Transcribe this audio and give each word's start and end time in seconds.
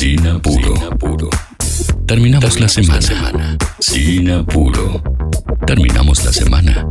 Sin 0.00 0.26
apuro. 0.26 1.28
Terminamos 2.06 2.58
la 2.58 2.70
semana. 2.70 3.58
Sin 3.80 4.30
apuro. 4.30 5.02
Terminamos 5.66 6.24
la 6.24 6.32
semana. 6.32 6.90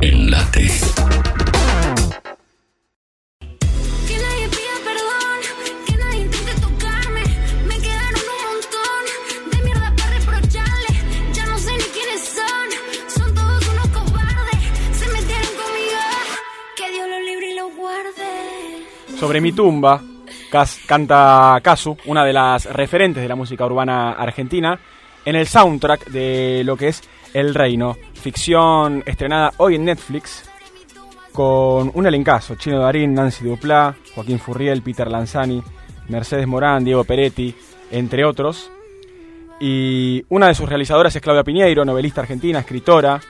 En 0.00 0.30
late. 0.30 0.70
Que 4.06 4.16
nadie 4.22 4.48
pida 4.54 4.76
perdón, 4.84 5.40
que 5.84 5.96
nadie 5.96 6.20
intente 6.20 6.54
tocarme. 6.60 7.22
Me 7.66 7.76
quedaron 7.80 8.22
un 8.30 8.38
montón 8.46 9.02
de 9.50 9.64
mierda 9.64 9.92
para 9.96 10.10
reprocharle. 10.16 10.92
Ya 11.34 11.44
no 11.46 11.58
sé 11.58 11.72
ni 11.72 11.88
quiénes 11.90 12.22
son, 12.22 12.68
son 13.16 13.34
todos 13.34 13.66
unos 13.66 13.88
cobardes. 13.88 14.62
Se 14.96 15.08
metieron 15.08 15.52
conmigo, 15.58 16.02
que 16.76 16.88
Dios 16.92 17.08
los 17.10 17.22
libre 17.26 17.50
y 17.50 17.56
los 17.56 17.74
guarde. 17.74 19.18
Sobre 19.18 19.40
mi 19.40 19.50
tumba, 19.50 20.00
Canta 20.86 21.58
Casu, 21.62 21.96
una 22.04 22.24
de 22.26 22.34
las 22.34 22.66
referentes 22.66 23.22
de 23.22 23.28
la 23.28 23.34
música 23.34 23.64
urbana 23.64 24.12
argentina, 24.12 24.78
en 25.24 25.34
el 25.34 25.46
soundtrack 25.46 26.08
de 26.08 26.62
lo 26.64 26.76
que 26.76 26.88
es 26.88 27.02
El 27.32 27.54
Reino, 27.54 27.96
ficción 28.12 29.02
estrenada 29.06 29.54
hoy 29.56 29.76
en 29.76 29.86
Netflix, 29.86 30.44
con 31.32 31.90
un 31.94 32.06
elencazo, 32.06 32.56
Chino 32.56 32.80
Darín, 32.80 33.14
Nancy 33.14 33.46
Duplá, 33.46 33.96
Joaquín 34.14 34.38
Furriel, 34.38 34.82
Peter 34.82 35.10
Lanzani, 35.10 35.62
Mercedes 36.08 36.46
Morán, 36.46 36.84
Diego 36.84 37.04
Peretti, 37.04 37.54
entre 37.90 38.26
otros. 38.26 38.70
Y 39.58 40.22
una 40.28 40.48
de 40.48 40.54
sus 40.54 40.68
realizadoras 40.68 41.16
es 41.16 41.22
Claudia 41.22 41.44
Piñeiro, 41.44 41.86
novelista 41.86 42.20
argentina, 42.20 42.58
escritora, 42.58 43.20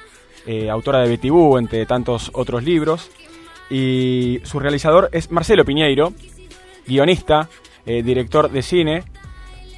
eh, 0.44 0.68
autora 0.68 0.98
de 1.00 1.08
Betty 1.08 1.30
Boo, 1.30 1.56
entre 1.56 1.86
tantos 1.86 2.32
otros 2.34 2.64
libros. 2.64 3.12
Y 3.70 4.40
su 4.42 4.58
realizador 4.58 5.08
es 5.12 5.30
Marcelo 5.30 5.64
Piñeiro, 5.64 6.12
guionista, 6.86 7.48
eh, 7.86 8.02
director 8.02 8.50
de 8.50 8.62
cine. 8.62 9.04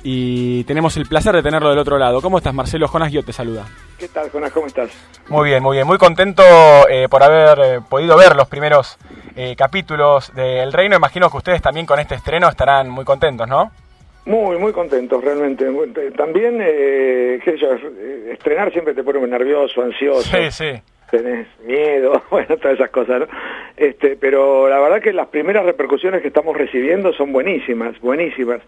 Y 0.06 0.64
tenemos 0.64 0.98
el 0.98 1.06
placer 1.06 1.34
de 1.34 1.42
tenerlo 1.42 1.70
del 1.70 1.78
otro 1.78 1.96
lado. 1.96 2.20
¿Cómo 2.20 2.36
estás, 2.36 2.52
Marcelo? 2.52 2.87
Jonas 2.88 3.10
Guiot 3.10 3.24
te 3.24 3.32
saluda. 3.32 3.65
¿Qué 3.98 4.09
tal, 4.09 4.30
Jonas? 4.30 4.52
¿Cómo 4.52 4.66
estás? 4.66 4.90
Muy 5.29 5.48
bien, 5.48 5.62
muy 5.62 5.79
bien. 5.79 5.87
Muy 5.87 5.96
contento 5.96 6.42
eh, 6.90 7.09
por 7.09 7.23
haber 7.23 7.59
eh, 7.59 7.80
podido 7.88 8.14
ver 8.16 8.37
los 8.37 8.46
primeros 8.48 8.98
eh, 9.34 9.56
capítulos 9.56 10.30
de 10.34 10.62
El 10.62 10.74
Reino. 10.74 10.95
Imagino 10.95 11.30
que 11.30 11.38
ustedes 11.38 11.62
también 11.62 11.87
con 11.87 11.98
este 11.98 12.16
estreno 12.16 12.51
estarán 12.51 12.90
muy 12.90 13.07
contentos, 13.07 13.48
¿no? 13.48 13.70
Muy, 14.26 14.59
muy 14.59 14.73
contentos, 14.73 15.23
realmente. 15.23 15.66
También, 16.16 16.59
eh, 16.60 17.38
qué 17.45 17.52
sé 17.52 17.59
yo, 17.59 17.73
eh, 17.74 18.30
estrenar 18.32 18.73
siempre 18.73 18.95
te 18.95 19.02
pone 19.02 19.18
muy 19.18 19.29
nervioso, 19.29 19.82
ansioso. 19.82 20.23
Sí, 20.23 20.51
sí. 20.51 20.82
Tenés 21.16 21.46
miedo, 21.65 22.23
bueno, 22.30 22.57
todas 22.57 22.74
esas 22.74 22.90
cosas, 22.90 23.20
¿no? 23.20 23.26
Este, 23.76 24.16
pero 24.16 24.68
la 24.68 24.80
verdad 24.80 25.01
que 25.01 25.12
las 25.12 25.29
primeras 25.29 25.65
repercusiones 25.65 26.23
que 26.23 26.29
estamos 26.29 26.57
recibiendo 26.57 27.12
son 27.12 27.32
buenísimas, 27.32 28.01
buenísimas. 28.01 28.60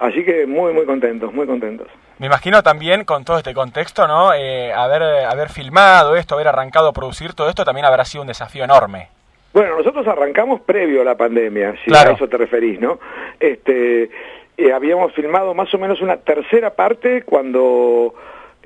Así 0.00 0.24
que 0.24 0.46
muy, 0.46 0.72
muy 0.72 0.84
contentos, 0.84 1.32
muy 1.32 1.46
contentos. 1.46 1.86
Me 2.18 2.26
imagino 2.26 2.62
también 2.62 3.04
con 3.04 3.24
todo 3.24 3.38
este 3.38 3.54
contexto, 3.54 4.08
¿no? 4.08 4.34
Eh, 4.34 4.72
haber, 4.72 5.02
haber 5.02 5.48
filmado 5.48 6.16
esto, 6.16 6.34
haber 6.34 6.48
arrancado 6.48 6.88
a 6.88 6.92
producir 6.92 7.34
todo 7.34 7.48
esto 7.48 7.64
también 7.64 7.86
habrá 7.86 8.04
sido 8.04 8.22
un 8.22 8.28
desafío 8.28 8.64
enorme. 8.64 9.08
Bueno, 9.52 9.76
nosotros 9.78 10.06
arrancamos 10.08 10.60
previo 10.62 11.02
a 11.02 11.04
la 11.04 11.14
pandemia, 11.16 11.76
si 11.84 11.90
Claro. 11.90 12.10
a 12.10 12.14
eso 12.14 12.28
te 12.28 12.36
referís, 12.36 12.80
¿no? 12.80 12.98
Este, 13.38 14.10
eh, 14.58 14.72
habíamos 14.74 15.12
filmado 15.14 15.54
más 15.54 15.72
o 15.72 15.78
menos 15.78 16.00
una 16.00 16.16
tercera 16.16 16.70
parte 16.74 17.22
cuando 17.22 18.12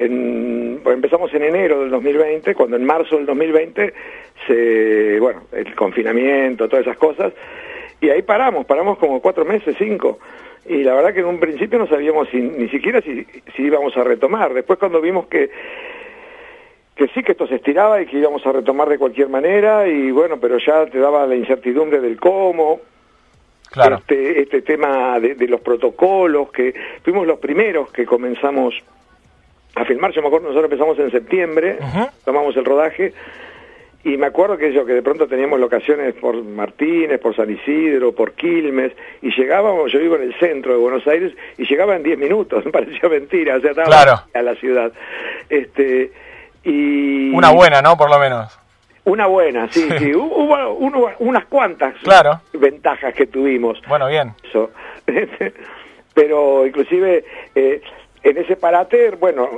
en- 0.00 0.80
empezamos 0.86 1.32
en 1.34 1.44
enero 1.44 1.80
del 1.80 1.90
2020, 1.90 2.54
cuando 2.54 2.76
en 2.76 2.84
marzo 2.84 3.16
del 3.16 3.26
2020 3.26 3.92
se, 4.46 5.18
bueno, 5.20 5.42
el 5.52 5.74
confinamiento, 5.76 6.68
todas 6.68 6.86
esas 6.86 6.98
cosas, 6.98 7.32
y 8.00 8.08
ahí 8.08 8.22
paramos, 8.22 8.66
paramos 8.66 8.98
como 8.98 9.20
cuatro 9.20 9.44
meses, 9.44 9.76
cinco. 9.78 10.18
Y 10.66 10.82
la 10.82 10.94
verdad 10.94 11.12
que 11.14 11.20
en 11.20 11.26
un 11.26 11.38
principio 11.40 11.78
no 11.78 11.86
sabíamos 11.86 12.28
si- 12.30 12.40
ni 12.40 12.68
siquiera 12.68 13.00
si, 13.02 13.24
si 13.56 13.62
íbamos 13.62 13.96
a 13.96 14.04
retomar. 14.04 14.52
Después 14.54 14.78
cuando 14.78 15.00
vimos 15.00 15.26
que 15.28 15.50
que 16.96 17.08
sí 17.14 17.22
que 17.22 17.32
esto 17.32 17.46
se 17.46 17.54
estiraba 17.54 18.02
y 18.02 18.06
que 18.06 18.18
íbamos 18.18 18.44
a 18.46 18.52
retomar 18.52 18.86
de 18.90 18.98
cualquier 18.98 19.30
manera 19.30 19.88
y 19.88 20.10
bueno, 20.10 20.38
pero 20.38 20.58
ya 20.58 20.84
te 20.84 20.98
daba 20.98 21.26
la 21.26 21.34
incertidumbre 21.34 21.98
del 21.98 22.18
cómo, 22.20 22.80
Claro. 23.70 23.96
este, 23.96 24.42
este 24.42 24.60
tema 24.62 25.18
de, 25.18 25.34
de 25.34 25.46
los 25.48 25.62
protocolos, 25.62 26.50
que 26.52 26.74
fuimos 27.02 27.26
los 27.26 27.38
primeros 27.38 27.90
que 27.90 28.04
comenzamos 28.04 28.74
a 29.74 29.84
filmar, 29.84 30.12
yo 30.12 30.20
me 30.22 30.28
acuerdo, 30.28 30.48
nosotros 30.48 30.70
empezamos 30.72 30.98
en 30.98 31.10
septiembre, 31.10 31.78
tomamos 32.24 32.56
el 32.56 32.64
rodaje 32.64 33.12
y 34.02 34.16
me 34.16 34.26
acuerdo 34.26 34.56
que 34.56 34.72
yo 34.72 34.86
que 34.86 34.94
de 34.94 35.02
pronto 35.02 35.26
teníamos 35.28 35.60
locaciones 35.60 36.14
por 36.14 36.42
Martínez, 36.42 37.20
por 37.20 37.36
San 37.36 37.50
Isidro, 37.50 38.12
por 38.14 38.32
Quilmes 38.32 38.92
y 39.22 39.30
llegábamos, 39.36 39.92
yo 39.92 39.98
vivo 40.00 40.16
en 40.16 40.22
el 40.22 40.34
centro 40.38 40.72
de 40.72 40.78
Buenos 40.78 41.06
Aires 41.06 41.32
y 41.58 41.66
llegaba 41.66 41.96
en 41.96 42.02
10 42.02 42.18
minutos, 42.18 42.64
me 42.66 42.72
parecía 42.72 43.08
mentira, 43.08 43.56
o 43.56 43.60
sea, 43.60 43.70
estaba 43.70 43.86
Claro. 43.88 44.22
a 44.34 44.42
la 44.42 44.54
ciudad. 44.56 44.92
Este 45.48 46.10
y 46.64 47.30
Una 47.34 47.50
buena, 47.52 47.80
¿no? 47.82 47.96
Por 47.96 48.10
lo 48.10 48.18
menos. 48.18 48.58
una 49.04 49.26
buena, 49.26 49.68
sí, 49.70 49.86
sí. 49.98 50.14
Hubo, 50.14 50.70
hubo 50.72 51.10
unas 51.20 51.44
cuantas 51.46 51.94
Claro. 52.02 52.40
ventajas 52.52 53.14
que 53.14 53.26
tuvimos. 53.26 53.80
Bueno, 53.88 54.08
bien. 54.08 54.32
Eso. 54.48 54.70
Pero 56.14 56.66
inclusive 56.66 57.24
eh, 57.54 57.80
en 58.22 58.38
ese 58.38 58.56
parate, 58.56 59.10
bueno, 59.12 59.48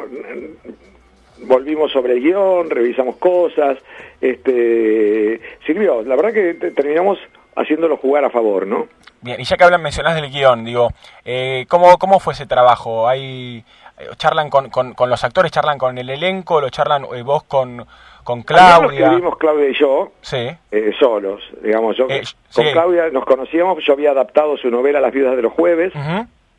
volvimos 1.39 1.91
sobre 1.93 2.15
el 2.15 2.21
guion, 2.21 2.71
revisamos 2.71 3.17
cosas, 3.17 3.78
este, 4.21 5.41
sirvió. 5.67 6.03
La 6.03 6.17
verdad 6.17 6.33
que 6.33 6.55
te- 6.55 6.71
terminamos 6.71 7.19
haciéndolo 7.56 7.97
jugar 7.97 8.25
a 8.25 8.31
favor, 8.31 8.67
¿no? 8.67 8.87
Bien, 9.21 9.41
y 9.41 9.45
ya 9.45 9.56
que 9.56 9.65
hablan, 9.65 9.83
mencionás 9.83 10.15
del 10.15 10.31
guion, 10.31 10.65
digo, 10.65 10.89
eh, 11.25 11.67
¿cómo, 11.69 11.99
¿cómo 11.99 12.19
fue 12.21 12.33
ese 12.33 12.47
trabajo? 12.47 13.06
¿Hay, 13.09 13.65
eh, 13.99 14.06
¿Charlan 14.17 14.50
con, 14.50 14.71
con, 14.71 14.94
con 14.94 15.11
los 15.11 15.23
actores, 15.23 15.53
charlan 15.53 15.79
con 15.79 15.97
el 15.99 16.11
elenco, 16.11 16.61
lo 16.61 16.71
charlan 16.71 17.05
eh, 17.15 17.23
vos 17.23 17.44
con, 17.44 17.87
con 18.25 18.39
Ayer 18.39 18.47
lo 18.50 18.55
Claudia? 18.89 19.00
escribimos 19.06 19.37
Claudia 19.39 19.69
y 19.69 19.75
yo, 19.75 20.12
Sí, 20.23 20.49
eh, 20.71 20.93
solos, 20.99 21.41
digamos. 21.62 21.97
Yo, 21.97 22.06
Eh, 22.09 22.23
con 22.55 22.65
sí. 22.65 22.73
Claudia 22.73 23.11
nos 23.11 23.25
conocíamos, 23.25 23.84
yo 23.84 23.93
había 23.93 24.11
adaptado 24.12 24.56
su 24.56 24.71
novela 24.71 25.00
Las 25.00 25.12
viudas 25.12 25.37
de 25.37 25.43
los 25.43 25.53
jueves, 25.53 25.93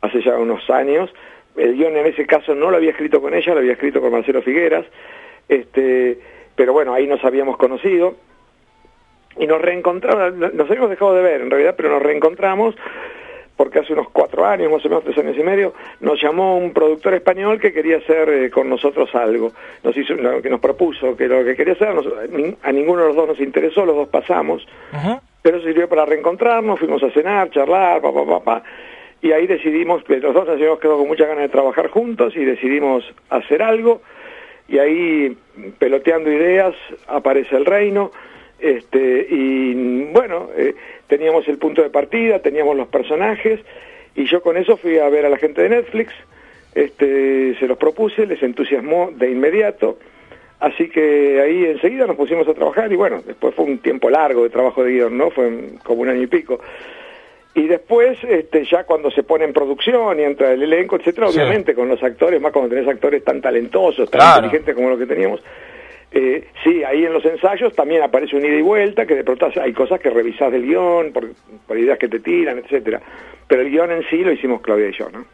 hace 0.00 0.22
ya 0.22 0.34
unos 0.36 0.68
años. 0.70 1.10
El 1.56 1.74
guion 1.76 1.96
en 1.96 2.06
ese 2.06 2.26
caso 2.26 2.54
no 2.54 2.70
lo 2.70 2.76
había 2.76 2.90
escrito 2.90 3.20
con 3.20 3.34
ella, 3.34 3.52
lo 3.54 3.60
había 3.60 3.72
escrito 3.72 4.00
con 4.00 4.10
Marcelo 4.12 4.42
Figueras. 4.42 4.84
Este, 5.48 6.18
pero 6.56 6.72
bueno, 6.72 6.92
ahí 6.94 7.06
nos 7.06 7.24
habíamos 7.24 7.56
conocido. 7.56 8.14
Y 9.38 9.46
nos 9.46 9.60
reencontramos, 9.60 10.34
nos 10.54 10.68
habíamos 10.70 10.90
dejado 10.90 11.14
de 11.14 11.22
ver 11.22 11.40
en 11.40 11.50
realidad, 11.50 11.74
pero 11.76 11.88
nos 11.90 12.02
reencontramos 12.02 12.74
porque 13.56 13.78
hace 13.78 13.92
unos 13.92 14.08
cuatro 14.10 14.44
años, 14.44 14.70
más 14.70 14.84
o 14.84 14.88
menos 14.88 15.04
tres 15.04 15.16
años 15.18 15.36
y 15.38 15.42
medio, 15.44 15.74
nos 16.00 16.20
llamó 16.20 16.58
un 16.58 16.72
productor 16.72 17.14
español 17.14 17.60
que 17.60 17.72
quería 17.72 17.98
hacer 17.98 18.28
eh, 18.28 18.50
con 18.50 18.68
nosotros 18.68 19.14
algo. 19.14 19.52
Nos 19.84 19.96
hizo, 19.96 20.14
lo 20.14 20.42
que 20.42 20.50
nos 20.50 20.58
propuso, 20.60 21.16
que 21.16 21.28
lo 21.28 21.44
que 21.44 21.54
quería 21.54 21.74
hacer, 21.74 21.94
nos- 21.94 22.06
a 22.62 22.72
ninguno 22.72 23.02
de 23.02 23.06
los 23.08 23.16
dos 23.16 23.28
nos 23.28 23.40
interesó, 23.40 23.86
los 23.86 23.94
dos 23.94 24.08
pasamos 24.08 24.66
pero 25.42 25.60
sirvió 25.62 25.88
para 25.88 26.04
reencontrarnos, 26.04 26.78
fuimos 26.80 27.02
a 27.04 27.10
cenar, 27.10 27.50
charlar, 27.50 28.00
papá, 28.02 28.24
papá, 28.26 28.62
y 29.24 29.32
ahí 29.32 29.46
decidimos, 29.46 30.06
los 30.06 30.34
dos 30.34 30.46
nos 30.46 30.56
habíamos 30.56 30.78
quedado 30.80 30.98
con 30.98 31.08
muchas 31.08 31.28
ganas 31.28 31.44
de 31.44 31.48
trabajar 31.48 31.88
juntos 31.88 32.36
y 32.36 32.44
decidimos 32.44 33.10
hacer 33.30 33.62
algo, 33.62 34.02
y 34.68 34.76
ahí, 34.76 35.34
peloteando 35.78 36.30
ideas, 36.30 36.74
aparece 37.06 37.56
el 37.56 37.64
reino, 37.64 38.10
este, 38.58 39.26
y 39.30 40.04
bueno, 40.12 40.50
eh, 40.54 40.74
teníamos 41.06 41.48
el 41.48 41.56
punto 41.56 41.82
de 41.82 41.88
partida, 41.88 42.40
teníamos 42.40 42.76
los 42.76 42.88
personajes, 42.88 43.60
y 44.14 44.26
yo 44.26 44.42
con 44.42 44.58
eso 44.58 44.76
fui 44.76 44.98
a 44.98 45.08
ver 45.08 45.24
a 45.24 45.30
la 45.30 45.38
gente 45.38 45.62
de 45.62 45.70
Netflix, 45.70 46.12
este, 46.74 47.56
se 47.58 47.66
los 47.66 47.78
propuse, 47.78 48.26
les 48.26 48.42
entusiasmó 48.42 49.10
de 49.10 49.30
inmediato, 49.30 49.96
Así 50.60 50.88
que 50.88 51.42
ahí 51.42 51.64
enseguida 51.66 52.06
nos 52.06 52.16
pusimos 52.16 52.48
a 52.48 52.54
trabajar 52.54 52.90
y 52.90 52.96
bueno, 52.96 53.20
después 53.26 53.54
fue 53.54 53.66
un 53.66 53.78
tiempo 53.78 54.08
largo 54.08 54.44
de 54.44 54.50
trabajo 54.50 54.82
de 54.82 54.92
guion, 54.92 55.18
¿no? 55.18 55.28
Fue 55.30 55.50
como 55.82 56.00
un 56.00 56.08
año 56.08 56.22
y 56.22 56.26
pico. 56.26 56.58
Y 57.54 57.68
después, 57.68 58.18
este, 58.24 58.64
ya 58.64 58.82
cuando 58.84 59.10
se 59.12 59.22
pone 59.22 59.44
en 59.44 59.52
producción 59.52 60.18
y 60.18 60.24
entra 60.24 60.52
el 60.52 60.62
elenco, 60.62 60.96
etcétera, 60.96 61.28
Sí. 61.28 61.38
obviamente 61.38 61.74
con 61.74 61.88
los 61.88 62.02
actores, 62.02 62.40
más 62.40 62.52
cuando 62.52 62.74
tenés 62.74 62.88
actores 62.88 63.22
tan 63.22 63.40
talentosos, 63.40 64.10
tan 64.10 64.18
Claro. 64.20 64.36
inteligentes 64.46 64.74
como 64.74 64.90
los 64.90 64.98
que 64.98 65.06
teníamos, 65.06 65.40
eh, 66.10 66.48
sí, 66.64 66.82
ahí 66.84 67.04
en 67.04 67.12
los 67.12 67.24
ensayos 67.24 67.74
también 67.74 68.02
aparece 68.02 68.36
un 68.36 68.44
ida 68.44 68.56
y 68.56 68.62
vuelta, 68.62 69.06
que 69.06 69.14
de 69.14 69.24
pronto 69.24 69.48
hay 69.60 69.72
cosas 69.72 70.00
que 70.00 70.10
revisás 70.10 70.50
del 70.50 70.62
guion, 70.66 71.12
por, 71.12 71.28
por 71.66 71.78
ideas 71.78 71.98
que 71.98 72.08
te 72.08 72.18
tiran, 72.20 72.58
etcétera. 72.58 73.00
Pero 73.46 73.62
el 73.62 73.70
guion 73.70 73.92
en 73.92 74.02
sí 74.08 74.18
lo 74.24 74.32
hicimos 74.32 74.60
Claudia 74.60 74.88
y 74.88 74.92
yo, 74.92 75.08
¿no? 75.10 75.24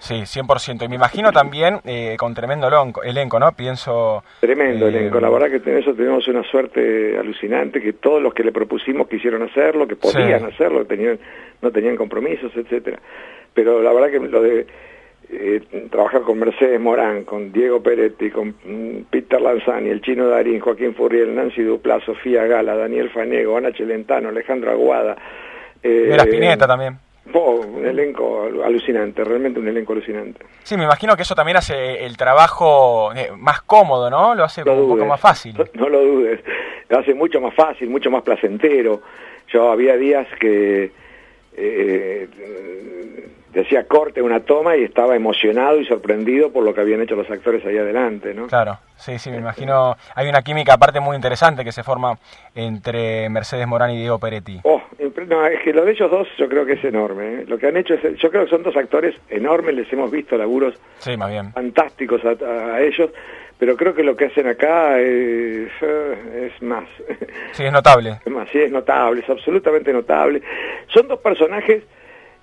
Sí, 0.00 0.22
100%. 0.24 0.82
Y 0.84 0.88
me 0.88 0.96
imagino 0.96 1.30
también 1.30 1.78
eh, 1.84 2.16
con 2.18 2.34
tremendo 2.34 2.68
elenco, 3.04 3.38
¿no? 3.38 3.52
Pienso... 3.52 4.24
Tremendo 4.40 4.86
eh, 4.86 4.88
elenco, 4.88 5.20
la 5.20 5.28
verdad 5.30 5.48
que 5.50 5.70
en 5.70 5.76
eso 5.76 5.92
tenemos 5.94 6.26
una 6.26 6.42
suerte 6.42 7.16
alucinante, 7.18 7.80
que 7.82 7.92
todos 7.92 8.20
los 8.22 8.32
que 8.34 8.42
le 8.42 8.50
propusimos 8.50 9.08
quisieron 9.08 9.42
hacerlo, 9.42 9.86
que 9.86 9.96
podían 9.96 10.40
Sí. 10.40 10.46
hacerlo, 10.54 10.86
tenían, 10.86 11.18
no 11.60 11.70
tenían 11.70 11.96
compromisos, 11.96 12.50
etcétera. 12.56 12.98
Pero 13.52 13.82
la 13.82 13.92
verdad 13.92 14.10
que 14.10 14.18
lo 14.20 14.42
de 14.42 14.66
eh, 15.32 15.60
trabajar 15.90 16.22
con 16.22 16.38
Mercedes 16.38 16.80
Morán, 16.80 17.24
con 17.24 17.52
Diego 17.52 17.82
Peretti, 17.82 18.30
con 18.30 18.54
mm, 18.64 19.02
Peter 19.10 19.40
Lanzani, 19.40 19.90
el 19.90 20.00
Chino 20.00 20.28
Darín, 20.28 20.60
Joaquín 20.60 20.94
Furriel, 20.94 21.34
Nancy 21.34 21.62
Duplá, 21.62 22.00
Sofía 22.00 22.46
Gala, 22.46 22.74
Daniel 22.74 23.10
Fanego, 23.10 23.56
Ana 23.56 23.70
Chelentano, 23.72 24.30
Alejandro 24.30 24.70
Aguada. 24.70 25.16
eh, 25.82 26.06
Vera 26.08 26.24
Spinetta 26.24 26.66
también. 26.66 26.98
Oh, 27.32 27.60
un 27.60 27.86
elenco 27.86 28.48
alucinante, 28.64 29.22
realmente 29.24 29.60
un 29.60 29.68
elenco 29.68 29.92
alucinante. 29.92 30.44
Sí, 30.62 30.76
me 30.76 30.84
imagino 30.84 31.16
que 31.16 31.22
eso 31.22 31.34
también 31.34 31.56
hace 31.56 32.04
el 32.04 32.16
trabajo 32.16 33.12
eh, 33.14 33.30
más 33.36 33.62
cómodo, 33.62 34.10
¿no? 34.10 34.34
Lo 34.34 34.44
hace 34.44 34.64
No 34.64 34.74
un 34.74 34.88
poco 34.88 35.06
más 35.06 35.20
fácil. 35.20 35.56
No, 35.56 35.64
no 35.74 35.88
lo 35.88 36.00
dudes. 36.02 36.40
Lo 36.88 36.98
hace 36.98 37.14
mucho 37.14 37.40
más 37.40 37.54
fácil, 37.54 37.88
mucho 37.88 38.10
más 38.10 38.22
placentero. 38.22 39.02
Yo 39.48 39.70
había 39.70 39.96
días 39.96 40.26
que 40.40 40.92
eh, 41.56 42.28
decía 43.52 43.84
corte 43.86 44.22
una 44.22 44.40
toma 44.40 44.76
y 44.76 44.84
estaba 44.84 45.16
emocionado 45.16 45.80
y 45.80 45.86
sorprendido 45.86 46.52
por 46.52 46.64
lo 46.64 46.74
que 46.74 46.80
habían 46.80 47.00
hecho 47.02 47.16
los 47.16 47.28
actores 47.30 47.64
ahí 47.66 47.76
adelante, 47.76 48.32
¿no? 48.32 48.46
Claro, 48.46 48.78
sí, 48.96 49.18
sí, 49.18 49.30
me 49.30 49.38
imagino. 49.38 49.96
Hay 50.14 50.28
una 50.28 50.42
química 50.42 50.74
aparte 50.74 51.00
muy 51.00 51.16
interesante 51.16 51.64
que 51.64 51.72
se 51.72 51.82
forma 51.82 52.18
entre 52.54 53.28
Mercedes 53.28 53.66
Morán 53.66 53.90
y 53.90 53.98
Diego 53.98 54.18
Peretti. 54.18 54.60
Oh, 54.64 54.80
no, 55.28 55.46
es 55.46 55.60
que 55.62 55.72
lo 55.72 55.84
de 55.84 55.92
ellos 55.92 56.10
dos 56.10 56.28
yo 56.38 56.48
creo 56.48 56.64
que 56.66 56.74
es 56.74 56.84
enorme. 56.84 57.40
¿eh? 57.40 57.44
Lo 57.46 57.58
que 57.58 57.66
han 57.68 57.76
hecho 57.76 57.94
es, 57.94 58.02
yo 58.18 58.30
creo 58.30 58.44
que 58.44 58.50
son 58.50 58.62
dos 58.62 58.76
actores 58.76 59.14
enormes, 59.28 59.74
les 59.74 59.92
hemos 59.92 60.10
visto 60.10 60.36
laburos 60.36 60.74
Sí, 60.98 61.16
más 61.16 61.30
bien. 61.30 61.52
fantásticos 61.52 62.20
a, 62.24 62.30
a 62.74 62.80
ellos, 62.82 63.10
pero 63.58 63.76
creo 63.76 63.94
que 63.94 64.02
lo 64.02 64.16
que 64.16 64.26
hacen 64.26 64.46
acá 64.46 64.98
es, 65.00 65.68
eh, 65.82 66.50
es 66.54 66.62
más. 66.62 66.84
Sí, 67.52 67.64
es 67.64 67.72
notable. 67.72 68.18
Es 68.24 68.32
más, 68.32 68.48
sí, 68.50 68.58
es 68.58 68.70
notable, 68.70 69.20
es 69.20 69.28
absolutamente 69.30 69.92
notable. 69.92 70.40
Son 70.88 71.06
dos 71.08 71.20
personajes 71.20 71.82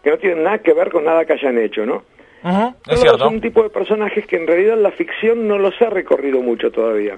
que 0.03 0.09
no 0.11 0.17
tienen 0.17 0.43
nada 0.43 0.59
que 0.59 0.73
ver 0.73 0.89
con 0.91 1.03
nada 1.05 1.25
que 1.25 1.33
hayan 1.33 1.57
hecho, 1.57 1.85
¿no? 1.85 2.03
Es 2.43 2.53
Son 2.93 2.97
cierto. 2.97 3.27
un 3.27 3.41
tipo 3.41 3.63
de 3.63 3.69
personajes 3.69 4.25
que 4.27 4.35
en 4.37 4.45
realidad 4.47 4.77
la 4.77 4.91
ficción 4.91 5.47
no 5.47 5.57
los 5.57 5.81
ha 5.81 5.89
recorrido 5.89 6.39
mucho 6.41 6.71
todavía. 6.71 7.17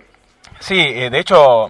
Sí, 0.59 0.79
eh, 0.79 1.09
de 1.09 1.19
hecho, 1.19 1.69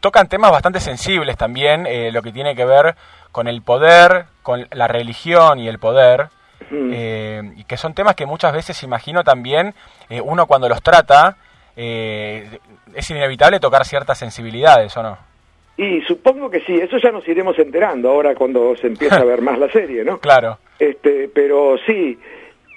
tocan 0.00 0.28
temas 0.28 0.50
bastante 0.50 0.78
sensibles 0.80 1.36
también, 1.36 1.86
eh, 1.86 2.10
lo 2.12 2.22
que 2.22 2.32
tiene 2.32 2.54
que 2.54 2.64
ver 2.64 2.94
con 3.32 3.48
el 3.48 3.62
poder, 3.62 4.26
con 4.42 4.66
la 4.72 4.88
religión 4.88 5.58
y 5.58 5.68
el 5.68 5.78
poder, 5.78 6.28
Mm. 6.70 6.90
eh, 6.92 7.42
que 7.66 7.76
son 7.78 7.94
temas 7.94 8.14
que 8.14 8.26
muchas 8.26 8.52
veces 8.52 8.82
imagino 8.84 9.24
también 9.24 9.74
eh, 10.10 10.20
uno 10.20 10.46
cuando 10.46 10.68
los 10.68 10.82
trata, 10.82 11.36
eh, 11.74 12.58
es 12.94 13.10
inevitable 13.10 13.58
tocar 13.58 13.84
ciertas 13.86 14.18
sensibilidades, 14.18 14.94
¿o 14.96 15.02
no? 15.02 15.18
Y 15.78 16.02
supongo 16.02 16.50
que 16.50 16.60
sí, 16.60 16.74
eso 16.74 16.98
ya 16.98 17.10
nos 17.10 17.26
iremos 17.26 17.58
enterando 17.58 18.10
ahora 18.10 18.34
cuando 18.34 18.76
se 18.76 18.86
empieza 18.88 19.16
a 19.16 19.24
ver 19.24 19.40
más 19.40 19.58
la 19.58 19.70
serie, 19.72 20.04
¿no? 20.04 20.18
Claro, 20.18 20.58
Este, 20.78 21.28
pero 21.34 21.76
sí, 21.86 22.18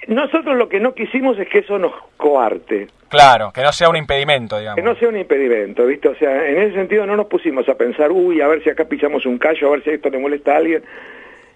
nosotros 0.08 0.56
lo 0.56 0.68
que 0.68 0.80
no 0.80 0.94
quisimos 0.94 1.38
es 1.38 1.48
que 1.48 1.58
eso 1.60 1.78
nos 1.78 1.92
coarte, 2.16 2.88
claro, 3.08 3.52
que 3.52 3.62
no 3.62 3.72
sea 3.72 3.88
un 3.88 3.96
impedimento, 3.96 4.58
digamos. 4.58 4.76
que 4.76 4.82
no 4.82 4.94
sea 4.96 5.08
un 5.08 5.16
impedimento, 5.16 5.86
¿viste? 5.86 6.08
O 6.08 6.14
sea, 6.16 6.46
en 6.48 6.58
ese 6.58 6.74
sentido 6.74 7.06
no 7.06 7.16
nos 7.16 7.26
pusimos 7.26 7.68
a 7.68 7.74
pensar, 7.74 8.10
uy, 8.12 8.40
a 8.40 8.48
ver 8.48 8.62
si 8.62 8.70
acá 8.70 8.84
pisamos 8.86 9.24
un 9.26 9.38
callo, 9.38 9.68
a 9.68 9.70
ver 9.72 9.84
si 9.84 9.90
esto 9.90 10.10
le 10.10 10.18
molesta 10.18 10.52
a 10.52 10.56
alguien. 10.56 10.82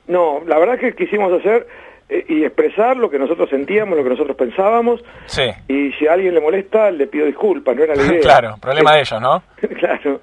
No, 0.06 0.43
la 0.47 0.59
verdad 0.59 0.79
que 0.79 0.95
quisimos 0.95 1.33
hacer 1.39 1.67
eh, 2.09 2.25
y 2.29 2.45
expresar 2.45 2.97
lo 2.97 3.11
que 3.11 3.19
nosotros 3.19 3.50
sentíamos, 3.50 3.97
lo 3.99 4.03
que 4.05 4.11
nosotros 4.11 4.37
pensábamos, 4.37 5.05
Sí, 5.27 5.50
y 5.69 5.93
si 5.93 6.06
a 6.06 6.15
alguien 6.15 6.35
le 6.35 6.41
molesta, 6.41 6.91
le 6.91 7.06
pido 7.06 7.27
disculpas, 7.27 7.77
no 7.77 7.85
era 7.85 7.95
la 7.95 8.03
idea. 8.06 8.21
claro, 8.21 8.56
problema 8.61 8.95
de 8.95 9.00
ellos, 9.00 9.21
¿no? 9.21 9.43
claro. 9.79 10.21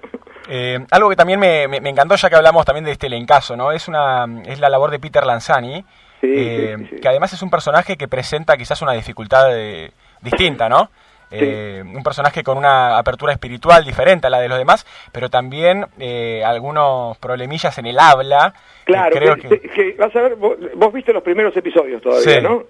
Eh, 0.49 0.77
algo 0.91 1.09
que 1.09 1.15
también 1.15 1.39
me, 1.39 1.67
me- 1.67 1.81
me 1.81 1.89
encantó, 1.89 2.15
ya 2.15 2.29
que 2.29 2.35
hablamos 2.35 2.65
también 2.65 2.85
de 2.85 2.91
este 2.91 3.07
elencazo, 3.07 3.55
¿no? 3.55 3.71
Es, 3.71 3.87
una, 3.87 4.25
es 4.45 4.59
la 4.59 4.69
labor 4.69 4.91
de 4.91 4.99
Peter 4.99 5.25
Lanzani, 5.25 5.83
Sí, 6.21 6.27
eh, 6.35 6.75
sí, 6.77 6.83
sí, 6.85 6.95
sí. 6.95 7.01
que 7.01 7.07
además 7.07 7.33
es 7.33 7.41
un 7.41 7.49
personaje 7.49 7.97
que 7.97 8.07
presenta 8.07 8.57
quizás 8.57 8.81
una 8.81 8.93
dificultad 8.93 9.49
eh, 9.57 9.91
distinta, 10.21 10.69
¿no? 10.69 10.89
Eh, 11.31 11.83
un 11.83 12.03
personaje 12.03 12.43
con 12.43 12.57
una 12.57 12.97
apertura 12.97 13.33
espiritual 13.33 13.83
diferente 13.83 14.27
a 14.27 14.29
la 14.29 14.39
de 14.39 14.47
los 14.47 14.57
demás, 14.57 14.85
pero 15.11 15.29
también 15.29 15.85
eh, 15.99 16.43
algunos 16.45 17.17
problemillas 17.17 17.77
en 17.77 17.87
el 17.87 17.99
habla. 17.99 18.53
Claro, 18.85 19.15
creo 19.15 19.35
que, 19.35 19.49
que... 19.49 19.59
que- 19.69 19.95
vas 19.97 20.15
a 20.15 20.21
ver, 20.21 20.35
vos, 20.35 20.55
vos 20.75 20.93
viste 20.93 21.11
los 21.11 21.23
primeros 21.23 21.55
episodios 21.57 22.01
todavía. 22.01 22.41
¿no? 22.41 22.63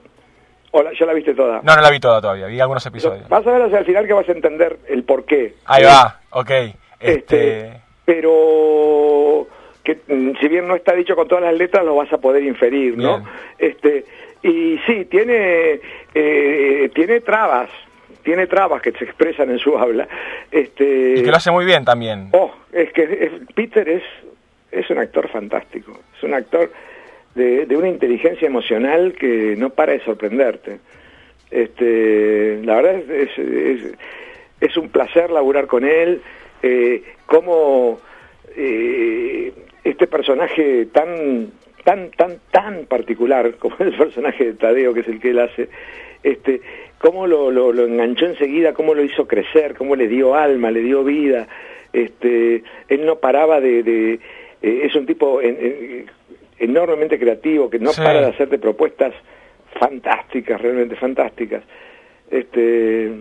¿O 0.72 0.82
la- 0.82 0.92
ya 0.98 1.06
la 1.06 1.14
viste 1.14 1.36
toda? 1.36 1.60
No, 1.64 1.76
no 1.76 1.82
la 1.82 1.90
vi 1.92 2.00
toda 2.00 2.20
todavía, 2.22 2.48
vi 2.48 2.60
algunos 2.60 2.86
episodios. 2.86 3.28
Vas 3.30 3.46
a 3.46 3.52
ver 3.52 3.62
hacia 3.64 3.80
el 3.80 3.86
final 3.86 4.08
que 4.08 4.14
vas 4.14 4.28
a 4.28 4.32
entender 4.32 4.80
el 4.88 5.04
porqué. 5.04 5.56
Ahí 5.66 5.84
va, 5.84 6.22
ok. 6.32 6.50
Este, 6.50 6.78
Este, 7.02 7.82
pero 8.06 9.48
que 9.86 10.00
mm, 10.14 10.32
si 10.42 10.48
bien 10.50 10.68
no 10.68 10.76
está 10.76 10.94
dicho 10.94 11.16
con 11.16 11.28
todas 11.30 11.46
las 11.46 11.54
letras, 11.54 11.86
lo 11.86 11.96
vas 11.96 12.12
a 12.12 12.18
poder 12.18 12.44
inferir, 12.44 12.98
¿no? 12.98 13.20
Bien. 13.20 13.30
Este, 13.58 14.04
y 14.44 14.78
sí, 14.86 15.06
tiene, 15.06 15.80
eh, 16.14 16.90
tiene 16.94 17.22
trabas, 17.22 17.70
tiene 18.24 18.48
trabas 18.48 18.82
que 18.82 18.92
se 18.92 19.06
expresan 19.06 19.50
en 19.52 19.60
su 19.60 19.78
habla. 19.78 20.08
Este, 20.52 21.14
y 21.18 21.24
que 21.24 21.30
lo 21.32 21.38
hace 21.38 21.52
muy 21.52 21.64
bien 21.66 21.86
también. 21.86 22.30
Oh, 22.34 22.52
es 22.74 22.92
que 22.92 23.04
es- 23.04 23.54
Peter 23.54 23.88
es, 23.88 24.04
es 24.72 24.90
un 24.90 24.98
actor 24.98 25.30
fantástico, 25.30 25.98
es 26.18 26.24
un 26.24 26.34
actor 26.34 26.70
de, 27.36 27.66
de 27.66 27.78
una 27.78 27.88
inteligencia 27.88 28.48
emocional 28.48 29.14
que 29.14 29.56
no 29.58 29.70
para 29.70 29.94
de 29.94 30.00
sorprenderte. 30.02 30.80
Este, 31.52 32.60
la 32.64 32.76
verdad 32.76 32.96
es, 33.12 33.30
es, 34.62 34.78
un 34.78 34.90
placer 34.90 35.30
laburar 35.32 35.68
con 35.68 35.86
él, 35.86 36.22
eh, 36.64 37.04
como 37.28 38.00
eh, 38.56 39.54
este 39.86 40.08
personaje 40.08 40.88
tan 40.88 41.52
tan 41.86 42.10
tan 42.12 42.40
tan 42.52 42.86
particular 42.88 43.56
como 43.56 43.76
el 43.80 43.94
personaje 43.96 44.44
de 44.46 44.54
Tadeo 44.56 44.94
que 44.94 45.00
es 45.00 45.08
el 45.08 45.20
que 45.22 45.30
él 45.30 45.40
hace 45.40 45.70
este 46.24 46.60
cómo 46.98 47.28
lo, 47.28 47.52
lo, 47.52 47.72
lo 47.72 47.86
enganchó 47.86 48.26
enseguida 48.26 48.74
cómo 48.74 48.94
lo 48.94 49.04
hizo 49.04 49.28
crecer 49.28 49.76
cómo 49.76 49.96
le 49.96 50.08
dio 50.10 50.36
alma 50.36 50.72
le 50.72 50.82
dio 50.82 51.04
vida 51.04 51.48
este 51.94 52.64
él 52.90 53.06
no 53.06 53.18
paraba 53.20 53.62
de, 53.62 53.84
de 53.84 54.14
eh, 54.62 54.82
es 54.84 54.96
un 54.96 55.06
tipo 55.06 55.40
en- 55.42 55.58
en- 55.62 56.06
enormemente 56.58 57.20
creativo 57.20 57.70
que 57.70 57.80
no 57.80 57.92
Sí. 57.92 58.02
para 58.02 58.22
de 58.22 58.28
hacerte 58.28 58.58
propuestas 58.58 59.14
fantásticas 59.80 60.60
realmente 60.62 60.96
fantásticas 60.96 61.64
este 62.32 63.12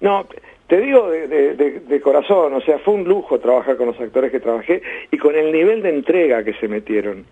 no 0.00 0.26
te 0.68 0.80
digo 0.80 1.10
de, 1.10 1.26
de- 1.28 1.54
de- 1.54 1.80
de 1.80 2.00
corazón 2.00 2.54
o 2.54 2.60
sea 2.60 2.78
fue 2.78 2.94
un 2.94 3.04
lujo 3.04 3.38
trabajar 3.40 3.76
con 3.76 3.86
los 3.86 3.98
actores 4.00 4.30
que 4.30 4.38
trabajé 4.40 4.80
y 5.10 5.18
con 5.18 5.34
el 5.34 5.50
nivel 5.52 5.82
de 5.82 5.88
entrega 5.90 6.44
que 6.44 6.52
se 6.54 6.68
metieron 6.68 7.24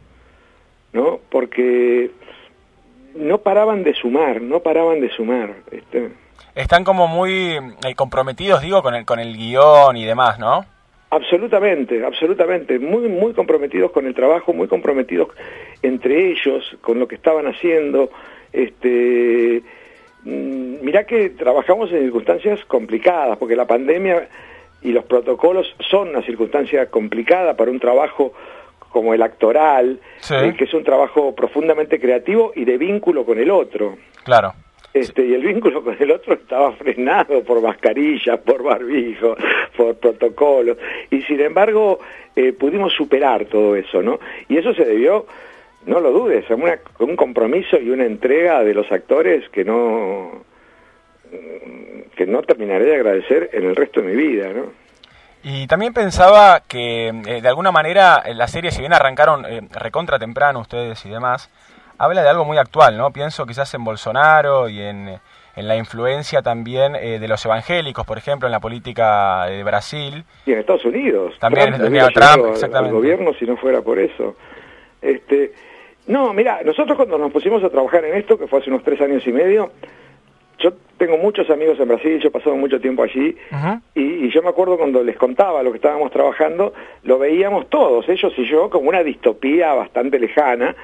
no 0.92 1.20
porque 1.30 2.10
no 3.14 3.38
paraban 3.38 3.84
de 3.84 3.94
sumar 3.94 4.40
no 4.42 4.60
paraban 4.60 5.00
de 5.00 5.10
sumar 5.10 5.54
este 5.70 6.10
Están 6.54 6.84
como 6.84 7.06
muy 7.06 7.32
eh, 7.86 7.94
comprometidos, 7.94 8.62
digo, 8.62 8.82
con 8.82 8.94
el, 8.94 9.04
con 9.04 9.18
el 9.20 9.36
guion 9.36 9.96
y 9.96 10.04
demás, 10.06 10.38
¿no? 10.38 10.64
Absolutamente, 11.10 12.02
absolutamente, 12.04 12.78
muy 12.78 13.08
muy 13.08 13.32
comprometidos 13.34 13.90
con 13.92 14.06
el 14.06 14.14
trabajo, 14.14 14.52
muy 14.54 14.66
comprometidos 14.66 15.28
entre 15.82 16.30
ellos 16.32 16.76
con 16.80 16.98
lo 16.98 17.06
que 17.06 17.14
estaban 17.14 17.46
haciendo. 17.46 18.10
Este, 18.52 19.62
mirá 20.26 21.04
que 21.04 21.30
trabajamos 21.30 21.92
en 21.92 22.00
circunstancias 22.02 22.64
complicadas, 22.66 23.38
porque 23.38 23.56
la 23.56 23.66
pandemia 23.66 24.28
y 24.82 24.92
los 24.92 25.04
protocolos 25.04 25.74
son 25.88 26.08
una 26.10 26.22
circunstancia 26.22 26.86
complicada 26.86 27.56
para 27.56 27.70
un 27.70 27.80
trabajo 27.80 28.32
como 28.90 29.14
el 29.14 29.22
actoral, 29.22 30.00
Sí. 30.18 30.34
eh, 30.34 30.54
que 30.56 30.64
es 30.64 30.74
un 30.74 30.82
trabajo 30.84 31.34
profundamente 31.34 32.00
creativo 32.00 32.52
y 32.54 32.64
de 32.64 32.78
vínculo 32.78 33.24
con 33.24 33.38
el 33.38 33.50
otro. 33.50 33.96
Claro. 34.24 34.54
Este, 34.94 35.26
y 35.26 35.34
el 35.34 35.42
vínculo 35.42 35.84
con 35.84 35.94
el 36.00 36.10
otro 36.10 36.32
estaba 36.34 36.72
frenado 36.72 37.42
por 37.44 37.60
mascarillas, 37.60 38.38
por 38.40 38.62
barbijo, 38.62 39.36
por 39.76 39.96
protocolos. 39.96 40.78
Y 41.10 41.20
sin 41.22 41.40
embargo, 41.40 41.98
eh, 42.34 42.52
pudimos 42.54 42.94
superar 42.94 43.44
todo 43.44 43.76
eso, 43.76 44.00
¿no? 44.00 44.18
Y 44.48 44.56
eso 44.56 44.72
se 44.72 44.86
debió, 44.86 45.26
no 45.86 46.00
lo 46.00 46.12
dudes, 46.12 46.44
a 46.50 46.54
un 47.02 47.16
compromiso 47.16 47.78
y 47.78 47.90
una 47.90 48.04
entrega 48.04 48.62
de 48.62 48.74
los 48.74 48.90
actores 48.92 49.48
que 49.50 49.64
no 49.64 50.44
que 52.16 52.26
no 52.26 52.42
terminaré 52.42 52.84
de 52.84 52.94
agradecer 52.94 53.50
en 53.52 53.64
el 53.64 53.76
resto 53.76 54.00
de 54.00 54.06
mi 54.06 54.16
vida, 54.16 54.48
¿no? 54.52 54.72
Y 55.42 55.66
también 55.66 55.92
pensaba 55.92 56.62
que 56.66 57.08
eh, 57.08 57.40
de 57.40 57.48
alguna 57.48 57.70
manera 57.70 58.22
eh, 58.24 58.34
la 58.34 58.48
serie, 58.48 58.70
si 58.70 58.80
bien 58.80 58.92
arrancaron 58.92 59.44
eh, 59.44 59.60
recontra 59.72 60.18
temprano 60.18 60.60
ustedes 60.60 61.04
y 61.04 61.10
demás, 61.10 61.50
habla 61.98 62.22
de 62.22 62.28
algo 62.28 62.44
muy 62.44 62.58
actual, 62.58 62.96
¿no? 62.96 63.12
Pienso 63.12 63.46
quizás 63.46 63.72
en 63.74 63.84
Bolsonaro 63.84 64.68
y 64.68 64.80
en, 64.80 65.08
eh, 65.08 65.18
en 65.54 65.68
la 65.68 65.76
influencia 65.76 66.42
también 66.42 66.96
eh, 66.96 67.18
de 67.18 67.28
los 67.28 67.44
evangélicos, 67.44 68.06
por 68.06 68.18
ejemplo, 68.18 68.48
en 68.48 68.52
la 68.52 68.60
política 68.60 69.46
de 69.46 69.62
Brasil. 69.62 70.24
y 70.44 70.52
en 70.52 70.58
Estados 70.58 70.84
Unidos. 70.84 71.34
También 71.38 71.74
Trump 71.74 71.94
en 71.94 72.12
Trump, 72.12 72.46
exactamente. 72.50 72.88
Al 72.90 72.94
gobierno 72.94 73.32
si 73.38 73.46
no 73.46 73.56
fuera 73.56 73.82
por 73.82 73.98
eso. 73.98 74.36
Este, 75.00 75.52
no, 76.06 76.32
mira, 76.32 76.60
nosotros 76.64 76.96
cuando 76.96 77.18
nos 77.18 77.32
pusimos 77.32 77.62
a 77.64 77.70
trabajar 77.70 78.04
en 78.04 78.14
esto, 78.16 78.38
que 78.38 78.46
fue 78.46 78.60
hace 78.60 78.70
unos 78.70 78.82
tres 78.84 79.00
años 79.00 79.26
y 79.26 79.32
medio, 79.32 79.72
yo 80.58 80.72
tengo 80.96 81.18
muchos 81.18 81.50
amigos 81.50 81.78
en 81.80 81.88
Brasil, 81.88 82.18
yo 82.20 82.28
he 82.28 82.30
pasado 82.30 82.56
mucho 82.56 82.80
tiempo 82.80 83.02
allí, 83.02 83.36
y, 83.94 84.00
y 84.26 84.30
yo 84.30 84.42
me 84.42 84.48
acuerdo 84.48 84.78
cuando 84.78 85.02
les 85.02 85.16
contaba 85.16 85.62
lo 85.62 85.70
que 85.70 85.76
estábamos 85.76 86.10
trabajando, 86.10 86.72
lo 87.02 87.18
veíamos 87.18 87.68
todos, 87.68 88.08
ellos 88.08 88.32
y 88.38 88.44
yo, 88.48 88.70
como 88.70 88.88
una 88.88 89.02
distopía 89.02 89.74
bastante 89.74 90.18
lejana, 90.18 90.74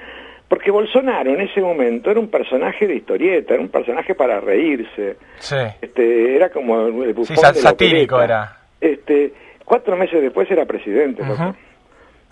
porque 0.48 0.70
Bolsonaro 0.70 1.30
en 1.32 1.40
ese 1.40 1.62
momento 1.62 2.10
era 2.10 2.20
un 2.20 2.28
personaje 2.28 2.86
de 2.86 2.96
historieta, 2.96 3.54
era 3.54 3.62
un 3.62 3.70
personaje 3.70 4.14
para 4.14 4.38
reírse. 4.38 5.16
Sí. 5.38 5.56
Este, 5.80 6.36
era 6.36 6.50
como 6.50 6.88
el 7.02 7.14
bufón 7.14 7.34
Sí, 7.34 7.40
sa- 7.40 7.52
de 7.52 7.62
la 7.62 7.70
satírico 7.70 8.20
era. 8.20 8.58
Este, 8.78 9.32
cuatro 9.64 9.96
meses 9.96 10.20
después 10.20 10.50
era 10.50 10.66
presidente. 10.66 11.24
loco. 11.24 11.56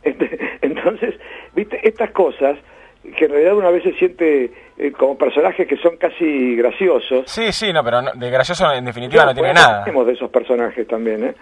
Este, 0.03 0.39
entonces, 0.61 1.15
viste, 1.55 1.81
estas 1.89 2.11
cosas 2.11 2.59
que 3.12 3.25
en 3.26 3.31
realidad 3.33 3.55
una 3.57 3.71
vez 3.71 3.83
se 3.83 3.93
siente 3.95 4.52
eh, 4.79 4.93
como 4.93 5.17
personajes 5.19 5.67
que 5.69 5.76
son 5.79 5.97
casi 5.97 6.57
graciosos. 6.57 7.25
Sí, 7.31 7.52
sí, 7.52 7.73
no, 7.73 7.83
pero 7.85 8.02
no- 8.02 8.12
de 8.14 8.31
gracioso 8.31 8.73
en 8.73 8.85
definitiva 8.85 9.25
no, 9.26 9.35
tiene 9.35 9.52
nada. 9.52 9.85
Tenemos 9.85 10.07
de 10.07 10.12
esos 10.14 10.31
personajes 10.31 10.87
también, 10.88 11.25
¿eh? 11.25 11.35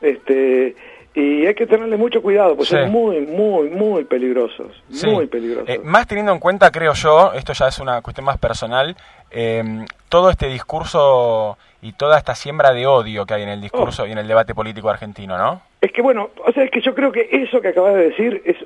Este, 0.00 0.74
y 1.14 1.46
hay 1.46 1.54
que 1.54 1.66
tenerle 1.66 1.96
mucho 1.96 2.20
cuidado, 2.22 2.56
pues 2.56 2.68
Sí. 2.68 2.74
son 2.76 2.90
muy, 2.90 3.20
muy, 3.20 3.68
muy 3.70 4.04
peligrosos. 4.04 4.82
Sí. 4.90 5.06
Muy 5.08 5.26
peligrosos. 5.26 5.68
Eh, 5.68 5.80
más 5.82 6.06
teniendo 6.06 6.32
en 6.32 6.38
cuenta, 6.40 6.70
creo 6.70 6.92
yo, 6.94 7.32
esto 7.34 7.52
ya 7.52 7.68
es 7.68 7.78
una 7.78 8.02
cuestión 8.02 8.24
más 8.26 8.38
personal, 8.38 8.96
eh, 9.30 9.62
todo 10.08 10.30
este 10.30 10.46
discurso 10.48 11.56
y 11.82 11.92
toda 11.92 12.18
esta 12.18 12.34
siembra 12.34 12.72
de 12.72 12.86
odio 12.86 13.26
que 13.26 13.34
hay 13.34 13.42
en 13.42 13.48
el 13.48 13.60
discurso 13.60 14.02
Oh. 14.02 14.06
y 14.06 14.12
en 14.12 14.18
el 14.18 14.26
debate 14.28 14.54
político 14.54 14.88
argentino, 14.90 15.36
¿no? 15.38 15.62
Es 15.80 15.92
que 15.92 16.02
bueno, 16.02 16.30
o 16.44 16.52
sea, 16.52 16.64
es 16.64 16.70
que 16.70 16.80
yo 16.80 16.94
creo 16.94 17.12
que 17.12 17.28
eso 17.30 17.60
que 17.60 17.68
acabas 17.68 17.94
de 17.94 18.08
decir 18.10 18.42
es 18.44 18.56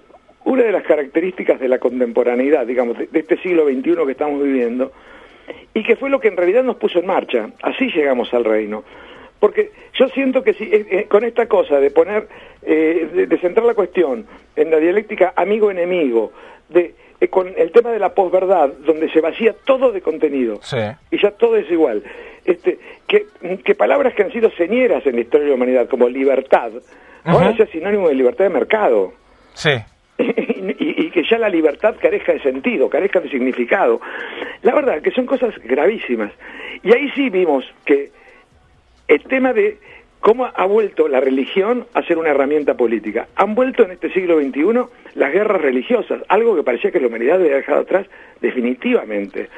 una 0.49 0.65
de 0.65 0.73
las 0.73 0.83
características 0.83 1.61
de 1.61 1.69
la 1.69 1.79
contemporaneidad, 1.79 2.67
digamos, 2.67 2.97
de, 2.99 3.07
de 3.07 3.21
este 3.21 3.37
siglo 3.39 3.67
XXI 3.67 3.95
que 4.07 4.13
estamos 4.13 4.43
viviendo, 4.43 4.93
y 5.75 5.83
que 5.83 5.97
fue 5.97 6.09
lo 6.09 6.21
que 6.21 6.29
en 6.29 6.37
realidad 6.37 6.65
nos 6.65 6.77
puso 6.77 6.99
en 6.99 7.07
marcha. 7.07 7.51
Así 7.63 7.91
llegamos 7.91 8.33
al 8.33 8.45
reino. 8.45 8.83
Porque 9.39 9.71
yo 9.95 10.09
siento 10.09 10.43
que 10.43 10.55
si 10.55 10.65
eh, 10.65 10.87
eh, 10.91 11.05
con 11.09 11.23
esta 11.25 11.47
cosa 11.47 11.79
de 11.79 11.91
poner, 11.91 12.29
eh, 12.63 13.09
de, 13.13 13.27
de 13.27 13.39
centrar 13.39 13.67
la 13.67 13.75
cuestión 13.75 14.27
en 14.57 14.71
la 14.71 14.79
dialéctica 14.79 15.33
amigo-enemigo, 15.37 16.33
de 16.71 16.95
eh, 17.21 17.29
con 17.29 17.53
el 17.57 17.71
tema 17.71 17.91
de 17.93 17.99
la 17.99 18.15
posverdad, 18.15 18.71
donde 18.87 19.11
se 19.11 19.21
vacía 19.21 19.55
todo 19.65 19.93
de 19.93 20.01
contenido, 20.01 20.61
Sí. 20.63 20.79
y 21.11 21.19
ya 21.21 21.31
todo 21.33 21.57
es 21.57 21.71
igual. 21.71 22.03
Este, 22.45 22.79
que, 23.07 23.27
que 23.65 23.75
palabras 23.75 24.15
que 24.15 24.23
han 24.23 24.33
sido 24.33 24.51
señeras 24.53 25.05
en 25.07 25.17
la 25.17 25.21
historia 25.21 25.45
de 25.45 25.51
la 25.51 25.57
humanidad, 25.57 25.89
como 25.89 26.09
libertad, 26.09 26.73
ahora 27.25 27.55
sea 27.55 27.67
sinónimo 27.67 28.09
de 28.09 28.15
libertad 28.15 28.45
de 28.45 28.51
mercado. 28.51 29.13
Sí. 29.53 29.71
y, 30.79 31.11
que 31.11 31.23
ya 31.23 31.39
la 31.39 31.49
libertad 31.49 31.95
carezca 32.01 32.33
de 32.33 32.41
sentido, 32.41 32.91
carezca 32.91 33.21
de 33.21 33.31
significado. 33.31 34.01
La 34.63 34.75
verdad 34.75 35.01
que 35.01 35.13
son 35.13 35.27
cosas 35.27 35.55
gravísimas. 35.63 36.33
Y 36.83 36.93
ahí 36.93 37.11
sí 37.15 37.31
vimos 37.31 37.65
que 37.85 38.11
el 39.07 39.23
tema 39.25 39.53
de 39.53 39.79
cómo 40.21 40.47
ha 40.47 40.67
vuelto 40.67 41.07
la 41.07 41.21
religión 41.21 41.87
a 41.95 42.03
ser 42.03 42.19
una 42.19 42.31
herramienta 42.31 42.77
política. 42.77 43.29
Han 43.37 43.55
vuelto 43.55 43.85
en 43.85 43.93
este 43.93 44.13
siglo 44.13 44.41
XXI 44.41 44.85
las 45.15 45.33
guerras 45.33 45.63
religiosas, 45.63 46.21
algo 46.29 46.57
que 46.57 46.65
parecía 46.65 46.91
que 46.91 47.01
la 47.01 47.07
humanidad 47.07 47.41
había 47.41 47.57
dejado 47.57 47.83
atrás 47.83 48.07
definitivamente. 48.41 49.49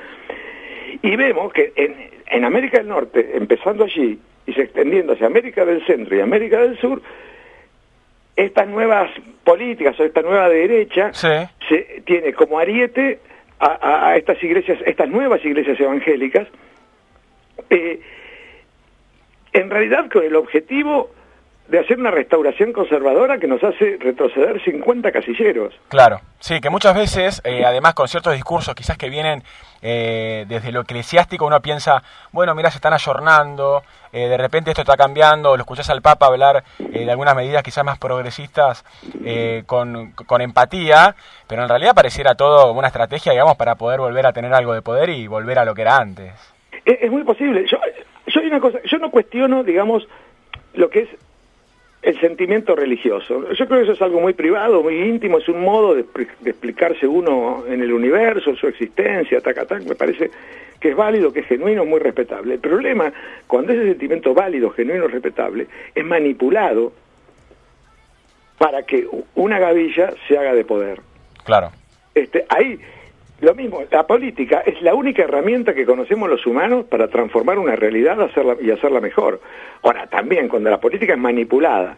Y 1.02 1.16
vemos 1.16 1.52
que 1.54 1.72
en, 1.76 1.96
en 2.26 2.44
América 2.44 2.78
del 2.78 2.88
Norte, 2.88 3.30
empezando 3.34 3.84
allí 3.84 4.18
y 4.46 4.52
se 4.52 4.62
extendiendo 4.62 5.14
hacia 5.14 5.26
América 5.26 5.64
del 5.64 5.84
Centro 5.86 6.16
y 6.16 6.20
América 6.20 6.60
del 6.60 6.78
Sur, 6.78 7.00
estas 8.44 8.68
nuevas 8.68 9.10
políticas 9.44 9.98
o 10.00 10.04
esta 10.04 10.22
nueva 10.22 10.48
derecha 10.48 11.12
Sí. 11.12 11.28
se 11.68 12.02
tiene 12.04 12.32
como 12.32 12.58
ariete 12.58 13.18
a, 13.58 13.66
a- 13.66 14.08
a 14.10 14.16
estas 14.16 14.42
iglesias, 14.42 14.78
estas 14.86 15.08
nuevas 15.08 15.44
iglesias 15.44 15.78
evangélicas, 15.78 16.46
eh, 17.70 18.00
en 19.52 19.70
realidad 19.70 20.08
con 20.10 20.24
el 20.24 20.36
objetivo 20.36 21.10
de 21.70 21.78
hacer 21.78 22.00
una 22.00 22.10
restauración 22.10 22.72
conservadora 22.72 23.38
que 23.38 23.46
nos 23.46 23.62
hace 23.62 23.96
retroceder 24.00 24.60
50 24.64 25.12
casilleros. 25.12 25.72
Claro, 25.86 26.20
sí, 26.40 26.60
que 26.60 26.68
muchas 26.68 26.96
veces, 26.96 27.40
eh, 27.44 27.64
además 27.64 27.94
con 27.94 28.08
ciertos 28.08 28.34
discursos 28.34 28.74
quizás 28.74 28.98
que 28.98 29.08
vienen 29.08 29.44
eh, 29.80 30.46
desde 30.48 30.72
lo 30.72 30.80
eclesiástico, 30.80 31.46
uno 31.46 31.60
piensa, 31.60 32.02
bueno, 32.32 32.56
mira, 32.56 32.72
se 32.72 32.78
están 32.78 32.92
ayornando, 32.92 33.84
eh, 34.12 34.26
de 34.26 34.36
repente 34.36 34.70
esto 34.70 34.82
está 34.82 34.96
cambiando, 34.96 35.56
lo 35.56 35.62
escuchás 35.62 35.88
al 35.90 36.02
Papa 36.02 36.26
hablar 36.26 36.64
de 36.80 37.08
algunas 37.08 37.36
medidas 37.36 37.62
quizás 37.62 37.84
más 37.84 37.98
progresistas 37.98 38.84
con, 39.66 40.10
con 40.10 40.40
empatía, 40.40 41.14
pero 41.46 41.62
en 41.62 41.68
realidad 41.68 41.94
pareciera 41.94 42.34
todo 42.34 42.72
una 42.72 42.88
estrategia, 42.88 43.30
digamos, 43.30 43.56
para 43.56 43.76
poder 43.76 44.00
volver 44.00 44.26
a 44.26 44.32
tener 44.32 44.52
algo 44.52 44.74
de 44.74 44.82
poder 44.82 45.08
y 45.10 45.28
volver 45.28 45.60
a 45.60 45.64
lo 45.64 45.76
que 45.76 45.82
era 45.82 45.98
antes. 45.98 46.32
Es, 46.84 46.98
es 47.00 47.10
muy 47.12 47.22
posible. 47.22 47.64
Yo, 47.70 47.78
yo 48.26 48.40
hay 48.40 48.46
una 48.48 48.58
cosa, 48.58 48.78
yo 48.82 48.98
no 48.98 49.12
cuestiono, 49.12 49.62
digamos, 49.62 50.08
lo 50.74 50.90
que 50.90 51.02
es 51.02 51.08
el 52.02 52.18
sentimiento 52.20 52.74
religioso. 52.74 53.52
Yo 53.52 53.66
creo 53.66 53.80
que 53.80 53.84
eso 53.84 53.92
es 53.92 54.02
algo 54.02 54.20
muy 54.20 54.32
privado, 54.32 54.82
muy 54.82 54.96
íntimo, 55.02 55.38
es 55.38 55.48
un 55.48 55.60
modo 55.60 55.94
de, 55.94 56.04
de 56.40 56.50
explicarse 56.50 57.06
uno 57.06 57.64
en 57.66 57.82
el 57.82 57.92
universo, 57.92 58.56
su 58.56 58.66
existencia, 58.68 59.40
tac, 59.40 59.66
tac, 59.66 59.84
me 59.84 59.94
parece 59.94 60.30
que 60.80 60.90
es 60.90 60.96
válido, 60.96 61.32
que 61.32 61.40
es 61.40 61.46
genuino, 61.46 61.84
muy 61.84 62.00
respetable. 62.00 62.54
El 62.54 62.60
problema, 62.60 63.12
cuando 63.46 63.72
ese 63.72 63.84
sentimiento 63.84 64.32
válido, 64.32 64.70
genuino, 64.70 65.08
respetable, 65.08 65.66
es 65.94 66.04
manipulado 66.04 66.92
para 68.56 68.82
que 68.84 69.06
una 69.34 69.58
gavilla 69.58 70.14
se 70.26 70.38
haga 70.38 70.54
de 70.54 70.64
poder. 70.64 71.00
Claro, 71.44 71.70
Este, 72.14 72.44
ahí, 72.48 72.78
lo 73.40 73.54
mismo, 73.54 73.82
la 73.90 74.06
política 74.06 74.62
es 74.66 74.80
la 74.82 74.94
única 74.94 75.22
herramienta 75.22 75.74
que 75.74 75.86
conocemos 75.86 76.28
los 76.28 76.46
humanos 76.46 76.84
para 76.84 77.08
transformar 77.08 77.58
una 77.58 77.74
realidad 77.74 78.20
hacerla, 78.20 78.56
y 78.60 78.70
hacerla 78.70 79.00
mejor. 79.00 79.40
Ahora, 79.82 80.06
también 80.08 80.48
cuando 80.48 80.68
la 80.68 80.78
política 80.78 81.14
es 81.14 81.18
manipulada 81.18 81.96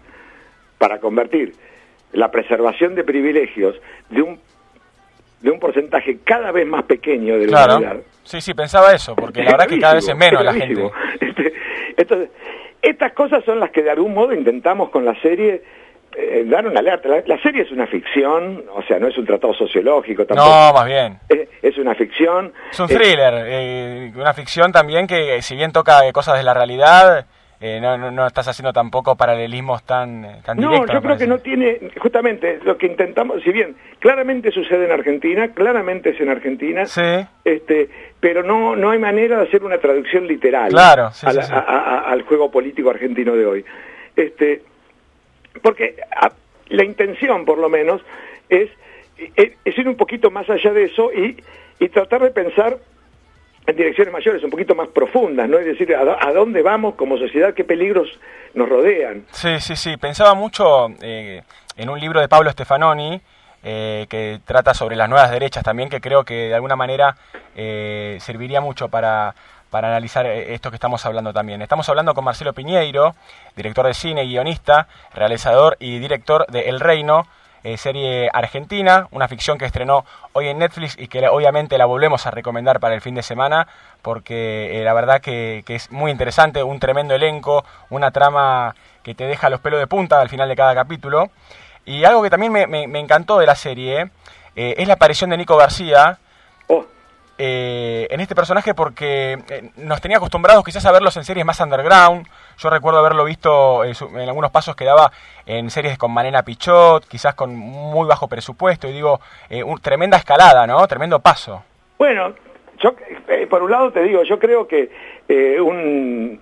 para 0.78 1.00
convertir 1.00 1.54
la 2.12 2.30
preservación 2.30 2.94
de 2.94 3.04
privilegios 3.04 3.74
de 4.10 4.22
un, 4.22 4.38
de 5.40 5.50
un 5.50 5.58
porcentaje 5.58 6.18
cada 6.24 6.52
vez 6.52 6.66
más 6.66 6.84
pequeño 6.84 7.38
de 7.38 7.46
la 7.46 7.64
claro. 7.64 8.02
Sí, 8.22 8.40
sí, 8.40 8.54
pensaba 8.54 8.92
eso, 8.92 9.16
porque 9.16 9.42
la 9.42 9.52
verdad 9.52 9.66
que 9.66 9.78
cada 9.80 9.94
vez 9.94 10.08
es 10.08 10.16
menos 10.16 10.44
la 10.44 10.54
gente. 10.54 10.90
Este, 11.20 11.52
entonces, 11.96 12.30
estas 12.80 13.12
cosas 13.12 13.44
son 13.44 13.60
las 13.60 13.70
que 13.70 13.82
de 13.82 13.90
algún 13.90 14.14
modo 14.14 14.32
intentamos 14.32 14.90
con 14.90 15.04
la 15.04 15.14
serie 15.20 15.62
eh, 16.16 16.44
dar 16.46 16.66
una 16.66 16.80
alerta. 16.80 17.08
La, 17.08 17.22
la 17.26 17.40
serie 17.42 17.62
es 17.62 17.70
una 17.70 17.86
ficción, 17.86 18.64
o 18.74 18.82
sea, 18.82 18.98
no 18.98 19.08
es 19.08 19.16
un 19.18 19.24
tratado 19.26 19.54
sociológico 19.54 20.24
tampoco. 20.26 20.48
No, 20.48 20.72
más 20.72 20.86
bien. 20.86 21.18
Es, 21.28 21.48
es 21.62 21.78
una 21.78 21.94
ficción. 21.94 22.52
Es 22.70 22.80
un 22.80 22.90
Eh, 22.90 22.94
thriller, 22.94 23.34
eh, 23.46 24.12
una 24.14 24.34
ficción 24.34 24.72
también 24.72 25.06
que 25.06 25.36
eh, 25.36 25.42
si 25.42 25.54
bien 25.56 25.72
toca 25.72 26.06
eh, 26.06 26.12
cosas 26.12 26.36
de 26.36 26.42
la 26.42 26.54
realidad, 26.54 27.26
eh, 27.64 27.78
no, 27.80 27.96
no, 27.96 28.10
no 28.10 28.26
estás 28.26 28.48
haciendo 28.48 28.72
tampoco 28.72 29.16
paralelismos 29.16 29.84
tan, 29.84 30.24
eh, 30.24 30.40
tan 30.44 30.56
no, 30.58 30.70
directos. 30.70 30.94
yo 30.94 31.00
me 31.00 31.06
creo 31.06 31.16
que 31.18 31.26
no 31.28 31.38
tiene, 31.38 31.78
justamente 32.00 32.58
lo 32.64 32.76
que 32.76 32.86
intentamos, 32.86 33.40
si 33.44 33.52
bien 33.52 33.76
claramente 34.00 34.50
sucede 34.50 34.84
en 34.86 34.90
Argentina, 34.90 35.52
claramente 35.54 36.10
es 36.10 36.20
en 36.20 36.28
Argentina, 36.28 36.86
Sí, 36.86 37.00
este, 37.44 37.88
pero 38.18 38.42
no, 38.42 38.74
no 38.74 38.90
hay 38.90 38.98
manera 38.98 39.36
de 39.38 39.44
hacer 39.44 39.62
una 39.62 39.78
traducción 39.78 40.26
literal 40.26 40.70
Claro, 40.70 41.10
sí, 41.12 41.24
a 41.24 41.30
sí, 41.30 41.36
la- 41.36 41.42
sí. 41.44 41.52
a- 41.54 41.58
a- 41.60 42.10
al 42.10 42.22
juego 42.22 42.50
político 42.50 42.90
argentino 42.90 43.36
de 43.36 43.46
hoy. 43.46 43.64
Este, 44.16 44.62
porque 45.62 45.96
a- 46.14 46.32
la 46.68 46.84
intención, 46.84 47.44
por 47.44 47.58
lo 47.58 47.68
menos, 47.68 48.00
es, 48.48 48.70
ir 49.64 49.88
un 49.88 49.96
poquito 49.96 50.30
más 50.30 50.48
allá 50.50 50.72
de 50.72 50.84
eso 50.84 51.12
y, 51.12 51.42
y 51.78 51.88
tratar 51.88 52.22
de 52.22 52.30
pensar 52.30 52.78
en 53.66 53.76
direcciones 53.76 54.12
mayores, 54.12 54.42
un 54.42 54.50
poquito 54.50 54.74
más 54.74 54.88
profundas, 54.88 55.48
¿no? 55.48 55.58
Es 55.58 55.66
decir, 55.66 55.94
a 55.94 56.32
dónde 56.32 56.62
vamos 56.62 56.94
como 56.96 57.16
sociedad, 57.16 57.54
qué 57.54 57.62
peligros 57.62 58.08
nos 58.54 58.68
rodean. 58.68 59.24
sí, 59.30 59.60
sí, 59.60 59.76
sí. 59.76 59.96
Pensaba 59.96 60.34
mucho 60.34 60.88
eh, 61.00 61.42
en 61.76 61.88
un 61.88 62.00
libro 62.00 62.20
de 62.20 62.28
Pablo 62.28 62.50
Stefanoni 62.50 63.20
eh, 63.62 64.06
que 64.10 64.40
trata 64.44 64.74
sobre 64.74 64.96
las 64.96 65.08
nuevas 65.08 65.30
derechas 65.30 65.62
también, 65.62 65.88
que 65.88 66.00
creo 66.00 66.24
que 66.24 66.48
de 66.48 66.54
alguna 66.54 66.74
manera 66.74 67.16
eh, 67.54 68.18
serviría 68.20 68.60
mucho 68.60 68.88
para, 68.88 69.34
para 69.72 69.88
analizar 69.88 70.26
eh, 70.26 70.52
esto 70.52 70.70
que 70.70 70.76
estamos 70.76 71.04
hablando 71.06 71.32
también. 71.32 71.62
Estamos 71.62 71.88
hablando 71.88 72.12
con 72.14 72.24
Marcelo 72.24 72.52
Piñeiro, 72.52 73.16
director 73.56 73.86
de 73.86 73.94
cine, 73.94 74.26
guionista, 74.26 74.86
realizador 75.14 75.78
y 75.80 75.98
director 75.98 76.46
de 76.48 76.68
El 76.68 76.78
Reino, 76.78 77.26
eh, 77.64 77.78
serie 77.78 78.28
argentina, 78.34 79.08
una 79.12 79.28
ficción 79.28 79.56
que 79.56 79.64
estrenó 79.64 80.04
hoy 80.34 80.48
en 80.48 80.58
Netflix 80.58 80.98
y 80.98 81.08
que 81.08 81.26
obviamente 81.26 81.78
la 81.78 81.86
volvemos 81.86 82.26
a 82.26 82.30
recomendar 82.30 82.80
para 82.80 82.94
el 82.94 83.00
fin 83.00 83.14
de 83.14 83.22
semana 83.22 83.66
porque 84.02 84.78
eh, 84.78 84.84
la 84.84 84.92
verdad 84.92 85.22
que, 85.22 85.64
es 85.66 85.90
muy 85.90 86.10
interesante, 86.10 86.62
un 86.62 86.78
tremendo 86.78 87.14
elenco, 87.14 87.64
una 87.88 88.10
trama 88.10 88.74
que 89.02 89.14
te 89.14 89.24
deja 89.24 89.48
los 89.48 89.60
pelos 89.60 89.80
de 89.80 89.86
punta 89.86 90.20
al 90.20 90.28
final 90.28 90.50
de 90.50 90.56
cada 90.56 90.74
capítulo. 90.74 91.30
Y 91.86 92.04
algo 92.04 92.22
que 92.22 92.28
también 92.28 92.52
me, 92.52 93.00
encantó 93.00 93.38
de 93.38 93.46
la 93.46 93.56
serie 93.56 94.10
es 94.54 94.86
la 94.86 94.94
aparición 94.94 95.30
de 95.30 95.38
Nico 95.38 95.56
García, 95.56 96.18
Oh, 96.68 96.86
eh, 97.38 98.06
en 98.10 98.20
este 98.20 98.34
personaje 98.34 98.74
porque 98.74 99.38
eh, 99.50 99.70
nos 99.76 100.00
tenía 100.00 100.18
acostumbrados 100.18 100.64
quizás 100.64 100.84
a 100.86 100.92
verlos 100.92 101.16
en 101.16 101.24
series 101.24 101.44
más 101.46 101.60
underground. 101.60 102.26
Yo 102.58 102.70
recuerdo 102.70 102.98
haberlo 103.00 103.24
visto 103.24 103.84
eh, 103.84 103.92
en 104.14 104.28
algunos 104.28 104.50
pasos 104.50 104.76
que 104.76 104.84
daba 104.84 105.10
en 105.46 105.70
series 105.70 105.98
con 105.98 106.12
Manena 106.12 106.42
Pichot, 106.42 107.06
quizás 107.08 107.34
con 107.34 107.54
muy 107.56 108.06
bajo 108.06 108.28
presupuesto, 108.28 108.88
y 108.88 108.92
digo, 108.92 109.20
eh, 109.50 109.62
un- 109.62 109.80
tremenda 109.80 110.16
escalada, 110.18 110.66
¿no? 110.66 110.86
Tremendo 110.86 111.18
paso. 111.20 111.64
Bueno, 111.98 112.34
yo 112.78 112.94
eh, 113.28 113.46
por 113.48 113.62
un 113.62 113.70
lado 113.70 113.90
te 113.92 114.02
digo, 114.02 114.22
yo 114.24 114.38
creo 114.38 114.66
que 114.68 114.90
eh, 115.28 115.60
un 115.60 116.40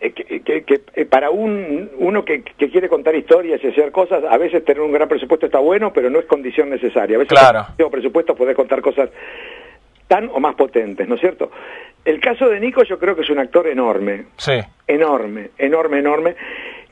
que, 0.00 0.42
que- 0.44 0.62
que, 0.64 1.06
para 1.06 1.30
un 1.30 1.90
uno 1.98 2.24
que, 2.24 2.42
que 2.44 2.70
quiere 2.70 2.88
contar 2.88 3.16
historias 3.16 3.60
y 3.64 3.66
hacer 3.66 3.90
cosas, 3.90 4.22
a 4.30 4.38
veces 4.38 4.64
tener 4.64 4.80
un 4.80 4.92
gran 4.92 5.08
presupuesto 5.08 5.46
está 5.46 5.58
bueno, 5.58 5.92
pero 5.92 6.08
no 6.08 6.20
es 6.20 6.26
condición 6.26 6.70
necesaria. 6.70 7.16
A 7.16 7.18
veces 7.18 7.36
Claro. 7.36 7.66
con 7.76 7.90
presupuesto 7.90 8.36
podés 8.36 8.54
contar 8.54 8.80
cosas 8.80 9.10
tan 10.08 10.30
o 10.32 10.40
más 10.40 10.54
potentes, 10.54 11.06
¿no 11.06 11.14
es 11.14 11.20
cierto? 11.20 11.50
El 12.04 12.20
caso 12.20 12.48
de 12.48 12.58
Nico 12.58 12.82
yo 12.82 12.98
creo 12.98 13.14
que 13.14 13.22
es 13.22 13.30
un 13.30 13.38
actor 13.38 13.66
enorme, 13.68 14.24
Sí, 14.36 14.58
enorme, 14.86 15.50
enorme, 15.58 15.98
enorme, 15.98 16.34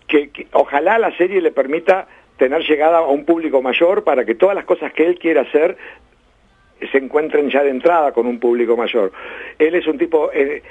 que, 0.07 0.29
que 0.29 0.47
ojalá 0.53 0.99
la 0.99 1.17
serie 1.17 1.41
le 1.41 1.51
permita 1.51 2.07
tener 2.37 2.63
llegada 2.63 2.99
a 2.99 3.07
un 3.07 3.25
público 3.25 3.63
mayor 3.63 4.05
para 4.05 4.25
que 4.25 4.35
todas 4.35 4.55
las 4.55 4.67
cosas 4.67 4.93
que 4.93 5.07
él 5.07 5.19
quiera 5.19 5.43
hacer 5.43 5.77
se 6.93 6.99
encuentren 6.99 7.49
ya 7.51 7.63
de 7.63 7.71
entrada 7.71 8.13
con 8.13 8.27
un 8.27 8.39
público 8.39 8.77
mayor. 8.77 9.13
Él 9.59 9.75
es 9.75 9.87
un 9.87 9.97
tipo, 9.97 10.31
eh, 10.33 10.63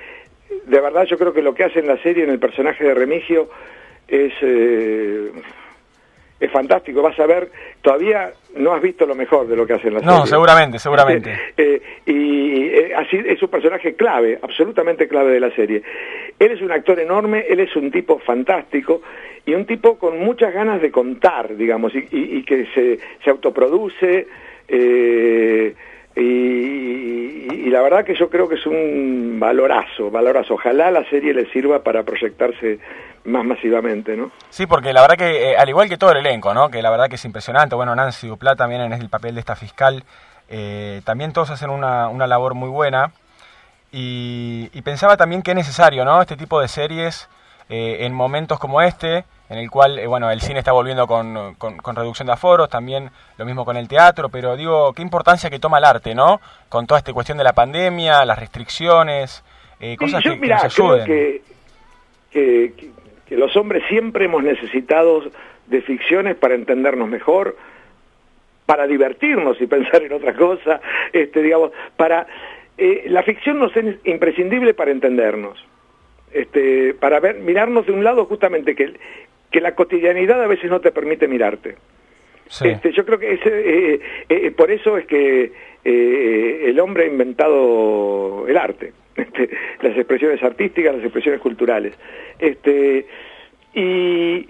de 0.66 0.80
verdad 0.80 1.06
yo 1.06 1.18
creo 1.18 1.34
que 1.34 1.42
lo 1.42 1.56
que 1.56 1.64
hace 1.64 1.80
en 1.80 1.88
la 1.88 1.98
serie, 1.98 2.24
en 2.24 2.30
el 2.30 2.40
personaje 2.40 2.84
de 2.84 2.94
Remigio, 2.94 3.50
es... 4.08 4.34
Eh, 4.42 5.32
es 6.40 6.52
fantástico, 6.52 7.02
vas 7.02 7.18
a 7.20 7.26
ver, 7.26 7.50
todavía 7.82 8.32
no 8.58 8.74
has 8.74 8.82
visto 8.82 9.06
lo 9.06 9.16
mejor 9.16 9.48
de 9.48 9.56
lo 9.56 9.66
que 9.66 9.74
hace 9.74 9.88
en 9.88 9.94
la 9.96 10.00
serie. 10.02 10.16
No, 10.16 10.26
seguramente, 10.26 10.80
seguramente. 10.80 11.32
Eh, 11.58 11.82
y 12.06 12.68
eh, 12.68 12.94
así 12.96 13.18
es 13.26 13.42
un 13.42 13.50
personaje 13.50 13.96
clave, 13.96 14.38
absolutamente 14.42 15.08
clave 15.08 15.32
de 15.32 15.40
la 15.40 15.52
serie. 15.56 15.82
Él 16.38 16.52
es 16.52 16.62
un 16.62 16.72
actor 16.72 17.00
enorme, 17.00 17.46
él 17.50 17.62
es 17.62 17.74
un 17.78 17.90
tipo 17.92 18.20
fantástico 18.20 19.02
y 19.46 19.54
un 19.54 19.66
tipo 19.66 19.98
con 19.98 20.20
muchas 20.20 20.54
ganas 20.54 20.82
de 20.82 20.92
contar, 20.92 21.56
digamos, 21.56 21.94
y, 21.96 22.00
y- 22.12 22.38
y 22.38 22.44
que 22.44 22.66
se, 22.74 23.00
se 23.24 23.30
autoproduce. 23.30 24.28
eh, 24.68 25.74
y, 26.16 27.70
la 27.70 27.82
verdad 27.82 28.06
que 28.06 28.16
yo 28.16 28.30
creo 28.30 28.48
que 28.48 28.56
es 28.56 28.66
un 28.66 29.38
valorazo, 29.40 30.10
valorazo. 30.10 30.54
Ojalá 30.54 30.92
la 30.92 31.04
serie 31.10 31.34
le 31.34 31.46
sirva 31.52 31.84
para 31.84 32.04
proyectarse 32.04 32.80
más 33.26 33.44
masivamente, 33.44 34.16
¿no? 34.16 34.32
Sí, 34.50 34.66
porque 34.66 34.94
la 34.94 35.02
verdad 35.02 35.18
que, 35.18 35.52
eh, 35.52 35.58
al 35.58 35.68
igual 35.68 35.90
que 35.90 35.98
todo 35.98 36.12
el 36.12 36.18
elenco, 36.18 36.54
¿no? 36.54 36.70
Que 36.70 36.82
la 36.82 36.90
verdad 36.90 37.10
que 37.10 37.16
es 37.16 37.26
impresionante. 37.26 37.76
Bueno, 37.76 37.96
Nancy 37.96 38.28
Duplá 38.28 38.56
también 38.56 38.82
en 38.82 38.94
el 38.94 39.10
papel 39.10 39.36
de 39.36 39.42
esta 39.42 39.56
fiscal. 39.56 40.04
eh, 40.48 41.02
también 41.04 41.34
todos 41.34 41.50
hacen 41.50 41.70
una, 41.70 42.08
una 42.08 42.28
labor 42.28 42.54
muy 42.54 42.70
buena. 42.70 43.12
Y, 43.92 44.70
y 44.74 44.82
pensaba 44.82 45.18
también 45.18 45.42
que 45.42 45.52
es 45.52 45.58
necesario, 45.58 46.06
¿no? 46.06 46.22
Este 46.22 46.38
tipo 46.38 46.62
de 46.62 46.68
series 46.68 47.28
eh, 47.70 48.06
en 48.06 48.14
momentos 48.14 48.60
como 48.60 48.82
este, 48.82 49.26
en 49.50 49.58
el 49.58 49.70
cual, 49.70 50.00
eh, 50.00 50.08
bueno, 50.08 50.32
el 50.32 50.42
cine 50.42 50.60
está 50.60 50.72
volviendo 50.72 51.06
con, 51.08 51.56
con- 51.56 51.78
con 51.78 51.96
reducción 51.96 52.26
de 52.28 52.34
aforos, 52.34 52.70
también 52.70 53.10
lo 53.38 53.46
mismo 53.46 53.64
con 53.66 53.78
el 53.78 53.88
teatro, 53.88 54.30
pero 54.30 54.56
digo, 54.58 54.94
qué 54.94 55.02
importancia 55.02 55.50
que 55.50 55.60
toma 55.60 55.78
el 55.78 55.86
arte, 55.86 56.16
¿no? 56.16 56.42
Con 56.70 56.88
toda 56.88 56.98
esta 57.00 57.14
cuestión 57.14 57.38
de 57.38 57.44
la 57.44 57.54
pandemia, 57.54 58.26
las 58.26 58.40
restricciones, 58.40 59.44
eh, 59.80 59.98
cosas 59.98 60.24
yo, 60.24 60.40
que, 60.40 60.48
nos 60.48 60.74
creo 60.76 60.92
ayuden. 60.94 61.06
que, 61.06 61.42
que, 62.32 62.74
que- 62.78 62.92
que 63.26 63.36
los 63.38 63.56
hombres 63.58 63.84
siempre 63.90 64.26
hemos 64.26 64.44
necesitado 64.44 65.24
de 65.66 65.82
ficciones 65.82 66.36
para 66.36 66.54
entendernos 66.54 67.08
mejor, 67.10 67.58
para 68.68 68.86
divertirnos 68.88 69.60
y 69.62 69.66
pensar 69.68 70.04
en 70.04 70.14
otra 70.14 70.34
cosa, 70.36 70.80
este, 71.12 71.42
digamos, 71.42 71.72
para 71.98 72.28
eh, 72.78 73.06
la 73.08 73.24
ficción 73.24 73.58
nos 73.60 73.76
es 73.76 73.96
imprescindible 74.06 74.74
para 74.76 74.92
entendernos, 74.92 75.58
este, 76.32 76.94
para 76.94 77.20
ver, 77.20 77.40
mirarnos 77.40 77.86
de 77.88 77.94
un 77.94 78.04
lado 78.04 78.26
justamente 78.26 78.76
que, 78.76 78.94
que 79.52 79.62
la 79.62 79.76
cotidianidad 79.76 80.42
a 80.44 80.48
veces 80.48 80.70
no 80.70 80.80
te 80.82 80.92
permite 80.92 81.28
mirarte. 81.28 81.76
Sí. 82.48 82.68
Este, 82.68 82.92
yo 82.92 83.06
creo 83.06 83.18
que 83.18 83.34
ese, 83.34 83.50
eh, 83.50 84.02
eh, 84.30 84.52
por 84.52 84.70
eso 84.70 84.98
es 84.98 85.06
que 85.08 85.52
eh, 85.84 86.62
el 86.66 86.80
hombre 86.80 87.04
ha 87.04 87.08
inventado 87.08 88.48
el 88.48 88.58
arte, 88.58 88.94
este, 89.16 89.50
las 89.82 89.98
expresiones 89.98 90.42
artísticas, 90.44 90.96
las 90.96 91.04
expresiones 91.04 91.42
culturales. 91.42 91.94
Este, 92.40 93.06
y, 93.74 94.48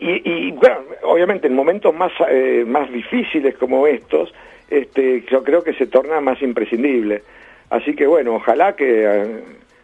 y, 0.00 0.22
y, 0.24 0.52
bueno, 0.52 0.78
obviamente 1.04 1.46
en 1.46 1.54
momentos 1.54 1.94
más, 1.94 2.12
eh, 2.28 2.64
más 2.66 2.90
difíciles 2.92 3.56
como 3.56 3.86
estos, 3.86 4.32
este, 4.70 5.24
yo 5.30 5.42
creo 5.42 5.62
que 5.62 5.72
se 5.74 5.86
torna 5.86 6.20
más 6.20 6.40
imprescindible. 6.42 7.22
Así 7.70 7.94
que 7.94 8.06
bueno, 8.06 8.36
ojalá 8.36 8.74
que, 8.76 9.04
eh, 9.04 9.40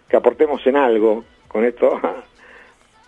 que 0.08 0.16
aportemos 0.16 0.66
en 0.66 0.76
algo 0.76 1.24
con 1.48 1.64
esto 1.64 2.00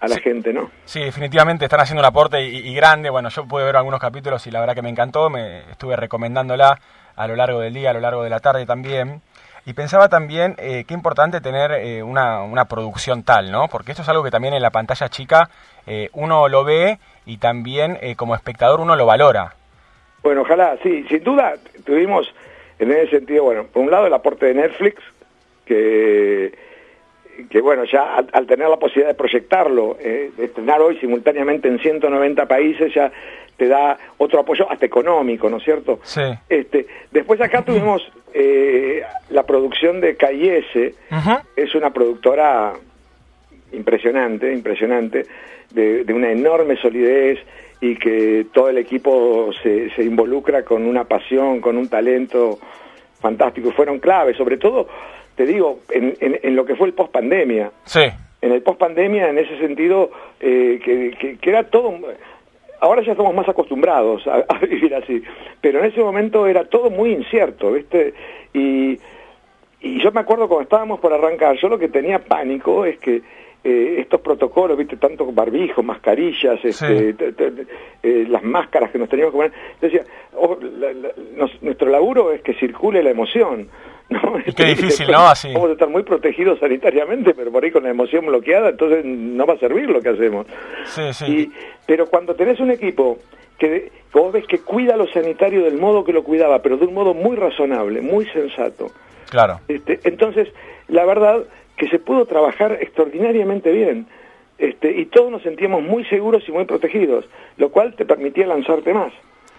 a, 0.06 0.16
la 0.16 0.20
gente, 0.20 0.52
¿no? 0.52 0.70
Sí, 0.84 1.00
definitivamente 1.04 1.64
están 1.64 1.80
haciendo 1.80 2.00
un 2.00 2.06
aporte 2.06 2.42
y, 2.42 2.68
y 2.68 2.75
grande. 2.75 3.10
Bueno, 3.10 3.28
yo 3.28 3.46
pude 3.46 3.64
ver 3.64 3.76
algunos 3.76 4.00
capítulos 4.00 4.46
y 4.46 4.50
la 4.50 4.60
verdad 4.60 4.75
que 4.75 4.82
me 4.82 4.90
encantó. 4.90 5.30
Me 5.30 5.60
estuve 5.70 5.96
recomendándola 5.96 6.78
a 7.16 7.26
lo 7.26 7.36
largo 7.36 7.60
del 7.60 7.75
día, 7.75 7.90
a 7.90 7.94
lo 7.94 8.00
largo 8.00 8.22
de 8.22 8.30
la 8.30 8.40
tarde 8.40 8.66
también. 8.66 9.20
Y 9.64 9.72
pensaba 9.72 10.08
también 10.08 10.54
eh, 10.58 10.84
qué 10.86 10.94
importante 10.94 11.40
tener 11.40 11.72
eh, 11.72 12.00
una, 12.00 12.42
una 12.42 12.66
producción 12.66 13.25
tal, 13.25 13.50
¿no? 13.50 13.66
Porque 13.66 13.90
esto 13.90 14.02
es 14.02 14.08
algo 14.08 14.23
que 14.23 14.30
también 14.30 14.54
en 14.54 14.62
la 14.62 14.71
pantalla 14.71 15.08
chica 15.08 15.50
eh, 15.88 16.08
uno 16.12 16.49
lo 16.49 16.64
ve 16.64 16.99
y 17.26 17.38
también 17.38 17.99
eh, 18.00 18.14
como 18.14 18.34
espectador 18.34 18.80
uno 18.80 18.95
lo 18.95 19.06
valora. 19.06 19.54
Bueno, 20.23 20.42
ojalá, 20.42 20.76
sí, 20.82 21.04
sin 21.08 21.23
duda 21.23 21.54
tuvimos 21.84 22.32
en 22.78 22.92
ese 22.92 23.19
sentido, 23.19 23.45
bueno, 23.45 23.64
por 23.64 23.82
un 23.82 23.90
lado 23.90 24.06
el 24.06 24.14
aporte 24.14 24.47
de 24.47 24.54
Netflix, 24.54 25.02
que, 25.64 26.56
que 27.50 27.60
bueno, 27.60 27.84
ya 27.84 28.16
al, 28.16 28.28
al 28.32 28.46
tener 28.46 28.68
la 28.68 28.76
posibilidad 28.76 29.08
de 29.08 29.14
proyectarlo, 29.14 29.96
eh, 30.00 30.30
de 30.36 30.44
estrenar 30.44 30.80
hoy 30.80 30.99
simultáneamente 30.99 31.68
en 31.68 31.78
190 31.78 32.46
países, 32.46 32.92
ya 32.94 33.10
te 33.56 33.68
da 33.68 33.96
otro 34.18 34.40
apoyo 34.40 34.70
hasta 34.70 34.86
económico, 34.86 35.49
¿no 35.49 35.56
es 35.58 35.64
cierto? 35.64 36.00
Sí. 36.02 36.22
Este, 36.49 36.86
después 37.10 37.40
acá 37.40 37.62
tuvimos 37.62 38.02
eh, 38.34 39.02
la 39.30 39.44
producción 39.44 40.00
de 40.00 40.16
Ujú. 41.10 41.30
es 41.56 41.75
una 41.75 41.90
productora 41.90 42.75
impresionante, 43.72 44.52
impresionante, 44.52 45.26
de, 45.70 46.04
de 46.04 46.12
una 46.12 46.30
enorme 46.30 46.76
solidez 46.76 47.38
y 47.80 47.96
que 47.96 48.46
todo 48.52 48.68
el 48.68 48.78
equipo 48.78 49.50
se, 49.62 49.90
se 49.90 50.02
involucra 50.02 50.64
con 50.64 50.86
una 50.86 51.04
pasión, 51.04 51.60
con 51.60 51.76
un 51.76 51.88
talento 51.88 52.58
fantástico. 53.20 53.70
Fueron 53.72 53.99
claves, 53.99 54.36
sobre 54.36 54.56
todo, 54.56 54.88
te 55.36 55.46
digo, 55.46 55.80
en, 55.90 56.14
en, 56.20 56.40
en 56.42 56.56
lo 56.56 56.64
que 56.64 56.75
fue 56.76 56.88
el 56.88 56.94
post 56.94 57.12
pandemia. 57.12 57.70
Sí, 57.84 58.02
En 58.42 58.52
el 58.52 58.62
post 58.62 58.78
pandemia, 58.78 59.28
en 59.28 59.38
ese 59.38 59.56
sentido, 59.58 60.10
eh, 60.40 60.80
que, 60.84 61.10
que- 61.18 61.36
que 61.38 61.50
era 61.50 61.64
todo. 61.64 61.94
Ahora 62.80 63.02
ya 63.02 63.12
estamos 63.12 63.34
más 63.34 63.49
acostumbrados 63.49 64.26
a, 64.26 64.44
a 64.49 64.58
vivir 64.58 64.94
así, 64.94 65.22
pero 65.60 65.78
en 65.78 65.86
ese 65.86 66.00
momento 66.00 66.46
era 66.46 66.64
todo 66.64 66.90
muy 66.90 67.12
incierto, 67.12 67.72
¿viste? 67.72 68.12
Y, 68.52 68.99
y 69.80 70.02
yo 70.02 70.10
me 70.12 70.20
acuerdo 70.20 70.46
cuando 70.49 70.64
estábamos 70.64 71.00
por 71.00 71.12
arrancar, 71.12 71.56
yo 71.56 71.68
lo 71.68 71.78
que 71.78 71.88
tenía 71.88 72.18
pánico 72.18 72.84
es 72.84 72.99
que 72.99 73.22
eh, 73.68 74.00
estos 74.00 74.20
protocolos, 74.20 74.78
viste, 74.78 74.96
tanto 74.96 75.26
barbijos, 75.32 75.84
mascarillas, 75.84 76.64
este, 76.64 77.12
te- 77.14 77.32
te- 77.32 77.50
te- 77.50 77.66
eh, 78.02 78.26
las 78.28 78.42
máscaras 78.44 78.90
que 78.92 78.98
nos 78.98 79.08
teníamos 79.08 79.32
que 79.32 79.36
poner, 79.38 79.52
yo 79.82 79.88
decía, 79.88 80.02
oh, 80.36 80.56
la- 80.60 80.92
la- 80.92 81.12
nos- 81.36 81.62
nuestro 81.62 81.88
laburo 81.90 82.32
es 82.32 82.42
que 82.42 82.54
circule 82.54 83.02
la 83.02 83.10
emoción. 83.10 83.68
¿no? 84.08 84.38
Y 84.46 84.52
qué 84.52 84.66
difícil, 84.66 85.08
¿no? 85.10 85.26
Así. 85.26 85.52
Vamos 85.52 85.70
a 85.70 85.72
estar 85.72 85.88
muy 85.88 86.04
protegidos 86.04 86.60
sanitariamente, 86.60 87.34
pero 87.34 87.50
por 87.50 87.64
ahí 87.64 87.72
con 87.72 87.82
la 87.82 87.90
emoción 87.90 88.24
bloqueada, 88.24 88.68
entonces 88.68 89.04
no 89.04 89.44
va 89.46 89.54
a 89.54 89.58
servir 89.58 89.90
lo 89.90 90.00
que 90.00 90.10
hacemos. 90.10 90.46
sí, 90.84 91.12
sí. 91.12 91.24
Y, 91.26 91.52
pero 91.86 92.06
cuando 92.06 92.36
tenés 92.36 92.60
un 92.60 92.70
equipo 92.70 93.18
que, 93.58 93.90
que 94.12 94.18
vos 94.20 94.32
ves 94.32 94.46
que 94.46 94.60
cuida 94.60 94.96
lo 94.96 95.08
sanitario 95.08 95.64
del 95.64 95.76
modo 95.76 96.04
que 96.04 96.12
lo 96.12 96.22
cuidaba, 96.22 96.62
pero 96.62 96.76
de 96.76 96.86
un 96.86 96.94
modo 96.94 97.14
muy 97.14 97.34
razonable, 97.36 98.00
muy 98.00 98.26
sensato, 98.26 98.92
Claro. 99.28 99.58
este, 99.66 99.98
entonces, 100.04 100.46
la 100.86 101.04
verdad 101.04 101.42
que 101.76 101.89
se 101.89 101.99
pudo 101.99 102.26
trabajar 102.26 102.73
extraordinariamente 102.80 103.71
bien. 103.73 104.06
Este, 104.58 104.91
y 104.91 105.06
todos 105.06 105.30
nos 105.30 105.43
sentíamos 105.43 105.82
muy 105.82 106.04
seguros 106.06 106.43
y 106.49 106.52
muy 106.52 106.65
protegidos, 106.65 107.26
lo 107.58 107.71
cual 107.71 107.95
te 107.95 108.06
permitía 108.06 108.47
lanzarte 108.47 108.95
más. 108.95 109.12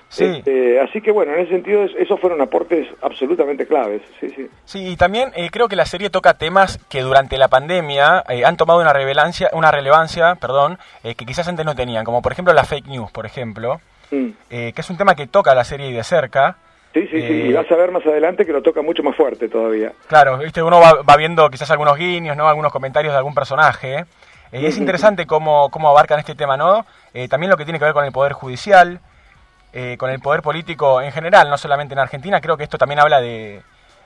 Sí. 0.09 0.23
Este, 0.23 0.79
así 0.79 1.01
que 1.01 1.11
bueno, 1.11 1.33
en 1.33 1.41
ese 1.41 1.51
sentido 1.51 1.83
es- 1.83 1.93
esos 1.97 2.19
fueron 2.19 2.39
aportes 2.41 2.87
absolutamente 3.01 3.67
claves. 3.67 4.01
Sí, 4.21 4.29
sí. 4.35 4.47
Sí, 4.65 4.87
y 4.93 4.95
también 4.95 5.31
eh, 5.35 5.49
creo 5.51 5.67
que 5.67 5.75
la 5.75 5.85
serie 5.85 6.09
toca 6.09 6.35
temas 6.35 6.79
que 6.89 7.01
durante 7.01 7.37
la 7.37 7.49
pandemia 7.49 8.23
eh, 8.29 8.45
han 8.45 8.55
tomado 8.57 8.79
una 8.79 8.93
relevancia, 8.93 9.49
una 9.51 9.69
relevancia, 9.69 10.35
perdón, 10.35 10.79
eh, 11.03 11.13
que 11.15 11.25
quizás 11.25 11.47
antes 11.49 11.65
no 11.65 11.75
tenían, 11.75 12.05
como 12.05 12.21
por 12.21 12.31
ejemplo 12.31 12.53
la 12.53 12.63
fake 12.63 12.87
news, 12.87 13.11
por 13.11 13.25
ejemplo, 13.25 13.81
Mm. 14.09 14.27
eh, 14.49 14.71
que 14.73 14.79
es 14.81 14.89
un 14.89 14.95
tema 14.97 15.15
que 15.15 15.27
toca 15.27 15.53
la 15.53 15.65
serie 15.65 15.91
de 15.91 16.03
cerca. 16.03 16.55
Sí, 16.97 17.07
sí, 17.11 17.21
sí, 17.21 17.33
Eh, 17.33 17.45
y 17.49 17.53
vas 17.53 17.71
a 17.71 17.75
ver 17.75 17.91
más 17.91 18.03
adelante 18.07 18.43
que 18.43 18.51
lo 18.51 18.63
toca 18.63 18.81
mucho 18.81 19.03
más 19.03 19.15
fuerte 19.15 19.47
todavía. 19.49 19.91
Claro, 20.07 20.39
viste, 20.39 20.63
uno 20.63 20.79
va, 20.79 21.03
va 21.07 21.15
viendo 21.15 21.47
quizás 21.51 21.69
algunos 21.69 21.95
guiños, 21.95 22.35
¿no? 22.35 22.47
Algunos 22.47 22.71
comentarios 22.71 23.13
de 23.13 23.17
algún 23.19 23.35
personaje. 23.35 24.05
eh, 24.51 24.61
y 24.61 24.65
es 24.65 24.77
interesante 24.79 25.27
cómo, 25.27 25.69
cómo 25.69 25.89
abarcan 25.89 26.17
este 26.19 26.33
tema, 26.33 26.57
¿no? 26.57 26.85
Eh, 27.13 27.27
también 27.27 27.51
lo 27.51 27.57
que 27.57 27.65
tiene 27.65 27.77
que 27.77 27.85
ver 27.85 27.93
con 27.93 28.03
el 28.05 28.11
poder 28.11 28.33
judicial, 28.33 28.99
eh, 29.73 29.95
con 29.99 30.09
el 30.09 30.19
poder 30.21 30.41
político 30.41 30.99
en 31.01 31.11
general, 31.11 31.49
no 31.51 31.57
solamente 31.57 31.93
en 31.93 31.99
Argentina. 31.99 32.41
Creo 32.41 32.57
que 32.57 32.63
esto 32.63 32.79
también 32.79 32.99
habla 32.99 33.21
de, 33.21 33.61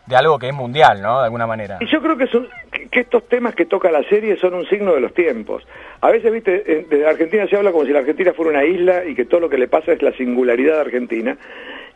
de 0.08 0.16
algo 0.18 0.38
que 0.38 0.48
es 0.50 0.54
mundial, 0.54 1.02
¿no? 1.02 1.20
De 1.20 1.26
alguna 1.26 1.48
manera. 1.48 1.78
Y 1.80 1.86
yo 1.86 2.02
creo 2.02 2.18
que, 2.18 2.28
son, 2.28 2.50
que, 2.92 3.00
estos 3.00 3.26
temas 3.30 3.56
que 3.56 3.66
toca 3.66 3.90
la 3.90 4.04
serie 4.10 4.36
son 4.38 4.54
un 4.54 4.68
signo 4.68 4.94
de 4.96 5.00
los 5.00 5.14
tiempos. 5.14 5.66
A 6.02 6.10
veces, 6.10 6.30
viste, 6.30 6.86
desde 6.90 7.08
Argentina 7.08 7.48
se 7.48 7.56
habla 7.56 7.72
como 7.72 7.86
si 7.86 7.92
la 7.94 8.00
Argentina 8.00 8.34
fuera 8.34 8.52
una 8.52 8.66
isla 8.66 9.06
y 9.06 9.16
que 9.16 9.24
todo 9.24 9.40
lo 9.40 9.50
que 9.50 9.58
le 9.58 9.70
pasa 9.70 9.94
es 9.94 10.02
la 10.02 10.12
singularidad 10.14 10.74
de 10.76 10.82
Argentina. 10.82 11.38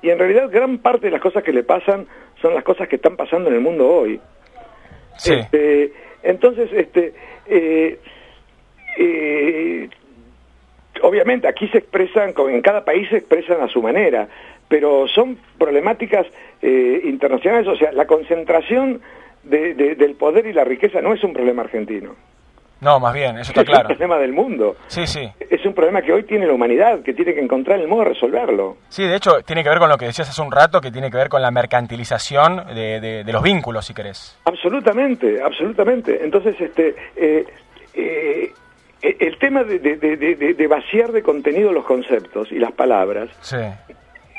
Y 0.01 0.09
en 0.09 0.19
realidad 0.19 0.49
gran 0.51 0.77
parte 0.79 1.07
de 1.07 1.11
las 1.11 1.21
cosas 1.21 1.43
que 1.43 1.51
le 1.53 1.63
pasan 1.63 2.05
son 2.41 2.53
las 2.53 2.63
cosas 2.63 2.87
que 2.87 2.97
están 2.97 3.15
pasando 3.15 3.49
en 3.49 3.55
el 3.55 3.61
mundo 3.61 3.87
hoy. 3.89 4.19
Sí, 5.17 5.33
Este, 5.33 5.93
entonces, 6.23 6.69
este, 6.73 7.13
eh, 7.47 7.99
eh, 8.97 9.89
obviamente 11.01 11.47
aquí 11.47 11.67
se 11.69 11.77
expresan, 11.79 12.33
como 12.33 12.49
en 12.49 12.61
cada 12.61 12.83
país 12.85 13.07
se 13.09 13.17
expresan 13.17 13.61
a 13.61 13.67
su 13.67 13.81
manera, 13.81 14.27
pero 14.67 15.07
son 15.07 15.37
problemáticas 15.57 16.25
eh, 16.61 17.01
internacionales, 17.03 17.67
o 17.67 17.75
sea, 17.75 17.91
la 17.91 18.07
concentración 18.07 19.01
de- 19.43 19.75
de- 19.75 19.95
del 19.95 20.15
poder 20.15 20.47
y 20.47 20.53
la 20.53 20.63
riqueza 20.63 21.01
no 21.01 21.13
es 21.13 21.23
un 21.23 21.33
problema 21.33 21.61
argentino. 21.61 22.15
No, 22.85 22.99
más 22.99 23.13
bien, 23.13 23.37
eso 23.39 23.49
está 23.51 23.61
es 23.61 23.67
claro. 23.67 23.89
un 23.89 23.95
problema 23.97 24.17
del 24.19 24.31
mundo. 24.31 24.75
Sí, 24.87 25.07
sí. 25.07 25.27
Es 25.49 25.65
un 25.65 25.73
problema 25.73 26.01
que 26.03 26.13
hoy 26.13 26.23
tiene 26.23 26.45
la 26.45 26.53
humanidad, 26.53 27.01
que 27.01 27.13
tiene 27.13 27.33
que 27.33 27.41
encontrar 27.41 27.79
el 27.79 27.87
modo 27.87 28.03
de 28.03 28.09
resolverlo. 28.09 28.77
Sí, 28.89 29.03
de 29.03 29.15
hecho, 29.15 29.41
tiene 29.43 29.63
que 29.63 29.69
ver 29.69 29.79
con 29.79 29.89
lo 29.89 29.97
que 29.97 30.05
decías 30.05 30.29
hace 30.29 30.41
un 30.41 30.51
rato, 30.51 30.79
que 30.79 30.91
tiene 30.91 31.09
que 31.09 31.17
ver 31.17 31.27
con 31.29 31.41
la 31.41 31.49
mercantilización 31.49 32.67
de, 32.75 32.99
de- 33.01 33.23
de 33.23 33.33
los 33.33 33.41
vínculos, 33.41 33.85
si 33.87 33.93
querés. 33.95 34.37
Absolutamente, 34.45 35.41
absolutamente. 35.41 36.23
Entonces, 36.23 36.55
este, 36.61 36.95
eh, 37.15 37.45
eh, 37.95 38.51
eh, 39.01 39.17
el 39.19 39.37
tema 39.39 39.63
de, 39.63 39.79
de- 39.79 40.67
vaciar 40.67 41.11
de 41.11 41.23
contenido 41.23 41.71
los 41.71 41.85
conceptos 41.85 42.51
y 42.51 42.59
las 42.59 42.71
palabras 42.73 43.29
Sí. 43.41 43.57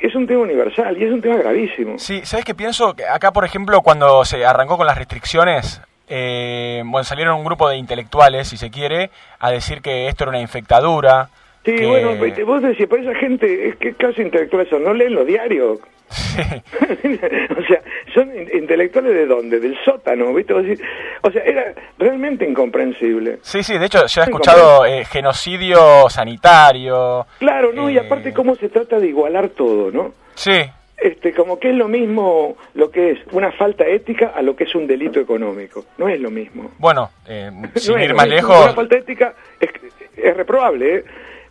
es 0.00 0.14
un 0.14 0.26
tema 0.26 0.42
universal 0.42 0.96
y 1.00 1.04
es 1.04 1.12
un 1.12 1.20
tema 1.20 1.36
gravísimo. 1.36 1.98
Sí, 1.98 2.20
¿sabes 2.24 2.44
qué 2.44 2.54
pienso? 2.54 2.94
Que 2.94 3.06
acá, 3.06 3.32
por 3.32 3.44
ejemplo, 3.44 3.80
cuando 3.82 4.24
se 4.24 4.44
arrancó 4.44 4.76
con 4.76 4.86
las 4.86 4.98
restricciones, 4.98 5.80
eh, 6.08 6.82
bueno, 6.84 7.04
salieron 7.04 7.36
un 7.38 7.44
grupo 7.44 7.68
de 7.68 7.76
intelectuales, 7.76 8.48
si 8.48 8.56
se 8.56 8.70
quiere, 8.70 9.10
a 9.40 9.50
decir 9.50 9.82
que 9.82 10.08
esto 10.08 10.24
era 10.24 10.30
una 10.30 10.40
infectadura. 10.40 11.28
Sí, 11.64 11.74
que- 11.74 11.86
bueno, 11.86 12.12
vos 12.46 12.62
decís, 12.62 12.86
pero 12.88 13.02
esa 13.10 13.18
gente, 13.18 13.68
es 13.68 13.76
que 13.76 13.94
clase 13.94 14.22
intelectuales 14.22 14.68
son, 14.70 14.84
no 14.84 14.94
leen 14.94 15.14
los 15.14 15.26
diarios. 15.26 15.78
Sí. 16.08 16.40
o 17.58 17.62
sea, 17.66 17.82
son 18.14 18.28
in- 18.36 18.48
intelectuales 18.54 19.12
de 19.12 19.26
dónde? 19.26 19.58
Del 19.58 19.76
sótano, 19.84 20.32
¿viste? 20.32 20.54
O 20.54 21.30
sea, 21.32 21.42
era 21.42 21.74
realmente 21.98 22.48
incomprensible. 22.48 23.38
Sí, 23.42 23.64
sí, 23.64 23.76
de 23.76 23.86
hecho, 23.86 24.06
yo 24.06 24.20
he 24.20 24.24
escuchado 24.24 24.86
eh, 24.86 25.04
genocidio 25.04 26.08
sanitario. 26.08 27.26
Claro, 27.40 27.72
¿no? 27.72 27.90
Y 27.90 27.96
Eh, 27.96 28.00
aparte 28.06 28.32
cómo 28.32 28.54
se 28.54 28.68
trata 28.68 29.00
de 29.00 29.08
igualar 29.08 29.48
todo, 29.48 29.90
¿no? 29.90 30.14
Sí, 30.36 30.52
Este, 30.96 31.34
como 31.34 31.58
que 31.58 31.70
es 31.70 31.76
lo 31.76 31.88
mismo 31.88 32.56
lo 32.74 32.90
que 32.90 33.10
es 33.10 33.18
una 33.32 33.52
falta 33.52 33.86
ética 33.86 34.32
a 34.34 34.40
lo 34.40 34.56
que 34.56 34.64
es 34.64 34.74
un 34.74 34.86
delito 34.86 35.20
económico. 35.20 35.84
No 35.98 36.08
es 36.08 36.18
lo 36.20 36.30
mismo. 36.30 36.70
bueno, 36.78 37.10
eh, 37.26 37.50
sin 37.74 37.94
No 37.96 38.02
ir 38.02 38.14
más 38.14 38.28
lejos. 38.28 38.64
Una 38.64 38.74
falta 38.74 38.96
ética 38.96 39.34
es, 39.60 39.70
es 40.16 40.36
reprobable, 40.36 40.96
¿eh? 40.96 41.04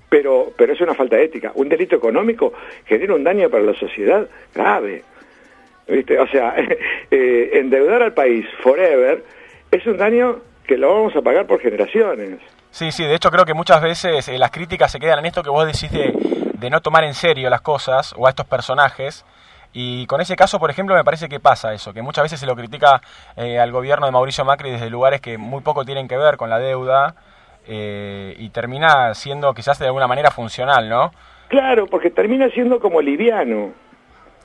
pero, 0.09 0.51
pero 0.57 0.73
es 0.73 0.81
una 0.81 0.95
falta 0.95 1.19
ética. 1.19 1.51
Un 1.55 1.69
delito 1.69 1.95
económico 1.95 2.53
genera 2.85 3.13
un 3.13 3.23
daño 3.23 3.49
para 3.49 3.63
la 3.63 3.73
sociedad 3.73 4.27
grave. 4.53 5.03
¿Viste? 5.87 6.17
O 6.19 6.27
sea, 6.27 6.55
eh, 7.11 7.49
endeudar 7.53 8.01
al 8.01 8.13
país 8.13 8.45
forever 8.63 9.23
es 9.69 9.85
un 9.85 9.97
daño 9.97 10.39
que 10.65 10.77
lo 10.77 10.93
vamos 10.93 11.15
a 11.15 11.21
pagar 11.21 11.45
por 11.45 11.59
generaciones. 11.59 12.39
Sí, 12.71 12.91
sí, 12.91 13.05
de 13.05 13.15
hecho 13.15 13.29
creo 13.29 13.45
que 13.45 13.53
muchas 13.53 13.81
veces 13.81 14.27
eh, 14.27 14.37
las 14.37 14.51
críticas 14.51 14.91
se 14.91 14.99
quedan 14.99 15.19
en 15.19 15.27
esto 15.27 15.43
que 15.43 15.49
vos 15.49 15.65
decís 15.65 15.91
de, 15.91 16.13
de 16.57 16.69
no 16.69 16.81
tomar 16.81 17.03
en 17.03 17.13
serio 17.13 17.49
las 17.49 17.61
cosas 17.61 18.13
o 18.17 18.25
a 18.25 18.29
estos 18.29 18.45
personajes. 18.47 19.23
Y 19.77 20.07
con 20.07 20.21
ese 20.21 20.37
caso, 20.37 20.57
por 20.57 20.69
ejemplo, 20.69 20.95
me 20.95 21.03
parece 21.03 21.27
que 21.27 21.41
pasa 21.41 21.73
eso, 21.73 21.93
que 21.93 22.01
muchas 22.01 22.23
veces 22.23 22.39
se 22.39 22.45
lo 22.45 22.55
critica 22.55 23.01
eh, 23.35 23.59
al 23.59 23.73
gobierno 23.73 24.05
de 24.05 24.13
Mauricio 24.13 24.45
Macri 24.45 24.71
desde 24.71 24.89
lugares 24.89 25.19
que 25.19 25.37
muy 25.37 25.59
poco 25.63 25.83
tienen 25.83 26.07
que 26.07 26.15
ver 26.15 26.37
con 26.37 26.49
la 26.49 26.59
deuda 26.59 27.15
eh, 27.67 28.33
y 28.39 28.49
termina 28.51 29.13
siendo 29.13 29.53
quizás 29.53 29.77
de 29.77 29.87
alguna 29.87 30.07
manera 30.07 30.31
funcional, 30.31 30.87
¿no? 30.87 31.11
Claro, 31.49 31.87
porque 31.87 32.09
termina 32.09 32.49
siendo 32.51 32.79
como 32.79 33.01
liviano. 33.01 33.73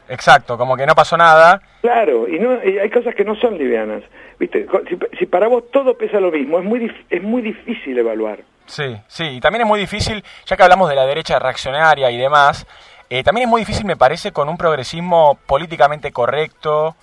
Exacto, 0.08 0.58
como 0.58 0.76
que 0.76 0.84
no 0.84 0.96
pasó 0.96 1.16
nada. 1.16 1.62
Claro, 1.80 2.26
y, 2.26 2.40
no, 2.40 2.64
y 2.64 2.80
hay 2.80 2.90
cosas 2.90 3.14
que 3.14 3.24
no 3.24 3.36
son 3.36 3.56
livianas. 3.56 4.02
¿Viste? 4.36 4.66
Si, 4.88 4.98
si 5.16 5.26
para 5.26 5.46
vos 5.46 5.70
todo 5.70 5.96
pesa 5.96 6.18
lo 6.18 6.32
mismo, 6.32 6.58
es 6.58 6.64
muy, 6.64 6.92
es 7.08 7.22
muy 7.22 7.40
difícil 7.40 7.96
evaluar. 7.96 8.40
Sí, 8.66 8.96
sí, 9.06 9.24
y 9.24 9.40
también 9.40 9.62
es 9.62 9.68
muy 9.68 9.80
difícil, 9.80 10.24
ya 10.46 10.56
que 10.56 10.62
hablamos 10.62 10.88
de 10.88 10.94
la 10.94 11.04
derecha 11.04 11.38
reaccionaria 11.38 12.10
y 12.10 12.16
demás, 12.16 12.66
eh, 13.10 13.22
también 13.24 13.46
es 13.46 13.50
muy 13.50 13.60
difícil, 13.62 13.84
me 13.84 13.96
parece, 13.96 14.32
con 14.32 14.48
un 14.48 14.56
progresismo 14.56 15.38
políticamente 15.46 16.12
correcto, 16.12 16.94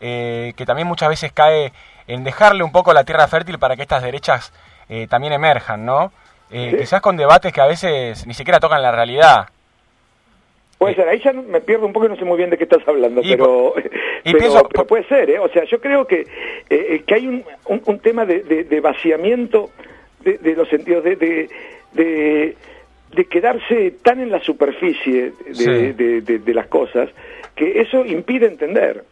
eh, 0.00 0.52
que 0.56 0.66
también 0.66 0.86
muchas 0.86 1.08
veces 1.08 1.32
cae 1.32 1.72
en 2.06 2.22
dejarle 2.24 2.62
un 2.62 2.70
poco 2.72 2.92
la 2.92 3.04
tierra 3.04 3.26
fértil 3.28 3.58
para 3.58 3.74
que 3.76 3.82
estas 3.82 4.02
derechas 4.02 4.52
eh, 4.88 5.06
también 5.08 5.32
emerjan, 5.32 5.84
¿no? 5.86 6.12
Sí. 6.50 6.70
Quizás 6.78 7.00
con 7.00 7.16
debates 7.16 7.52
que 7.52 7.60
a 7.60 7.66
veces 7.66 8.26
ni 8.26 8.34
siquiera 8.34 8.60
tocan 8.60 8.82
la 8.82 8.92
realidad. 8.92 9.48
Puede 10.78 10.94
ser, 10.96 11.08
ahí 11.08 11.20
ya 11.24 11.32
me 11.32 11.60
pierdo 11.60 11.86
un 11.86 11.92
poco 11.92 12.06
y 12.06 12.08
no 12.10 12.16
sé 12.16 12.24
muy 12.24 12.36
bien 12.36 12.50
de 12.50 12.58
qué 12.58 12.64
estás 12.64 12.86
hablando, 12.86 13.22
Y 13.22 13.30
pero, 13.30 13.74
y 14.24 14.32
pero, 14.32 14.38
pienso- 14.38 14.68
pero 14.68 14.86
puede 14.86 15.04
ser, 15.08 15.30
¿eh? 15.30 15.38
O 15.38 15.48
sea, 15.48 15.64
yo 15.64 15.80
creo 15.80 16.06
que, 16.06 16.26
que 16.68 17.14
hay 17.14 17.26
un, 17.26 17.44
un, 17.66 17.82
un 17.86 17.98
tema 18.00 18.26
de, 18.26 18.42
de- 18.42 18.64
de 18.64 18.80
vaciamiento 18.80 19.70
de, 20.20 20.36
de 20.38 20.54
los 20.54 20.68
sentidos, 20.68 21.02
de, 21.04 21.48
de, 23.14 23.24
quedarse 23.26 23.92
tan 24.02 24.20
en 24.20 24.30
la 24.30 24.40
superficie 24.40 25.32
de, 25.46 25.54
Sí. 25.54 25.64
de- 25.92 26.20
de- 26.20 26.38
de 26.38 26.54
las 26.54 26.66
cosas, 26.66 27.08
que 27.54 27.80
eso 27.80 28.04
impide 28.04 28.46
entender. 28.46 29.04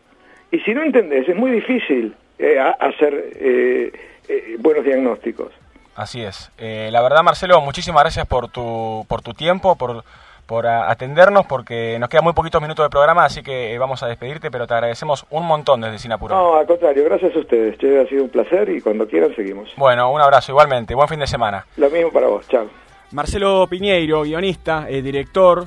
Y 0.51 0.59
si 0.61 0.75
no 0.75 0.83
entendés, 0.83 1.29
es 1.29 1.37
muy 1.37 1.51
difícil 1.51 2.15
eh, 2.39 2.59
hacer 2.59 3.31
eh, 3.37 3.93
eh, 4.29 4.57
buenos 4.59 4.85
diagnósticos. 4.85 5.53
Así 5.95 6.23
es. 6.23 6.51
Eh, 6.59 6.89
la 6.91 7.03
verdad, 7.03 7.23
Marcelo, 7.23 7.61
muchísimas 7.61 8.03
gracias 8.03 8.27
por 8.27 8.49
tu, 8.49 9.05
por 9.09 9.21
tu 9.23 9.35
tiempo, 9.35 9.77
por, 9.77 10.05
por 10.47 10.67
atendernos, 10.67 11.47
porque 11.47 11.99
nos 12.01 12.09
quedan 12.09 12.25
muy 12.25 12.33
poquitos 12.33 12.61
minutos 12.63 12.85
de 12.85 12.91
programa, 12.91 13.25
así 13.27 13.43
que 13.43 13.79
vamos 13.79 14.03
a 14.03 14.09
despedirte, 14.09 14.51
pero 14.51 14.67
te 14.67 14.75
agradecemos 14.75 15.25
un 15.31 15.47
montón 15.47 15.83
desde 15.83 15.99
Sinapuro. 15.99 16.35
No, 16.35 16.57
al 16.57 16.67
contrario, 16.67 17.05
gracias 17.05 17.37
a 17.37 17.39
ustedes. 17.39 17.75
Ha 17.77 18.09
sido 18.09 18.25
un 18.25 18.31
placer 18.31 18.69
y 18.71 18.81
cuando 18.81 19.07
quieran 19.07 19.35
seguimos. 19.37 19.73
Bueno, 19.77 20.11
un 20.11 20.21
abrazo 20.21 20.53
igualmente. 20.53 20.95
Buen 20.95 21.09
fin 21.09 21.21
de 21.21 21.27
semana. 21.27 21.65
Lo 21.77 21.89
mismo 21.91 22.11
para 22.11 22.27
vos, 22.27 22.49
chao. 22.49 22.69
Marcelo 23.13 23.67
Piñeiro, 23.69 24.23
guionista, 24.23 24.87
eh, 24.89 25.03
director, 25.03 25.67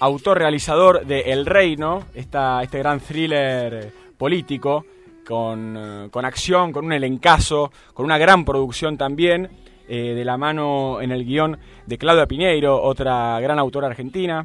autor, 0.00 0.38
realizador 0.38 1.04
de 1.04 1.20
El 1.32 1.44
Reino, 1.44 2.04
esta, 2.14 2.62
este 2.62 2.78
gran 2.78 2.98
thriller 3.00 3.74
eh, 3.74 3.92
político, 4.16 4.86
con, 5.26 5.76
eh, 5.76 6.08
con 6.10 6.24
acción, 6.24 6.72
con 6.72 6.86
un 6.86 6.94
elencazo, 6.94 7.70
con 7.92 8.06
una 8.06 8.16
gran 8.16 8.46
producción 8.46 8.96
también, 8.96 9.50
de 9.86 10.24
la 10.24 10.36
mano 10.36 11.00
en 11.00 11.12
el 11.12 11.24
guion 11.24 11.58
de 11.86 11.96
Claudia 11.96 12.26
Piñeiro, 12.26 12.82
otra 12.82 13.38
gran 13.38 13.56
autora 13.60 13.86
argentina, 13.86 14.44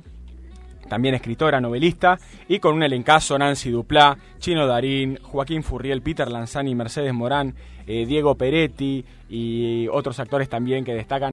también 0.87 1.15
escritora, 1.15 1.59
novelista, 1.59 2.19
y 2.47 2.59
con 2.59 2.75
un 2.75 2.83
elencazo 2.83 3.39
Nancy 3.39 3.71
Duplá, 3.71 4.19
Chino 4.37 4.67
Darín, 4.67 5.17
Joaquín 5.23 5.63
Furriel, 5.63 6.03
Peter 6.03 6.29
Lanzani, 6.29 6.75
Mercedes 6.75 7.11
Morán, 7.15 7.55
Diego 7.87 8.35
Peretti 8.35 9.03
y 9.29 9.87
otros 9.87 10.19
actores 10.19 10.47
también 10.47 10.85
que 10.85 10.93
destacan. 10.93 11.29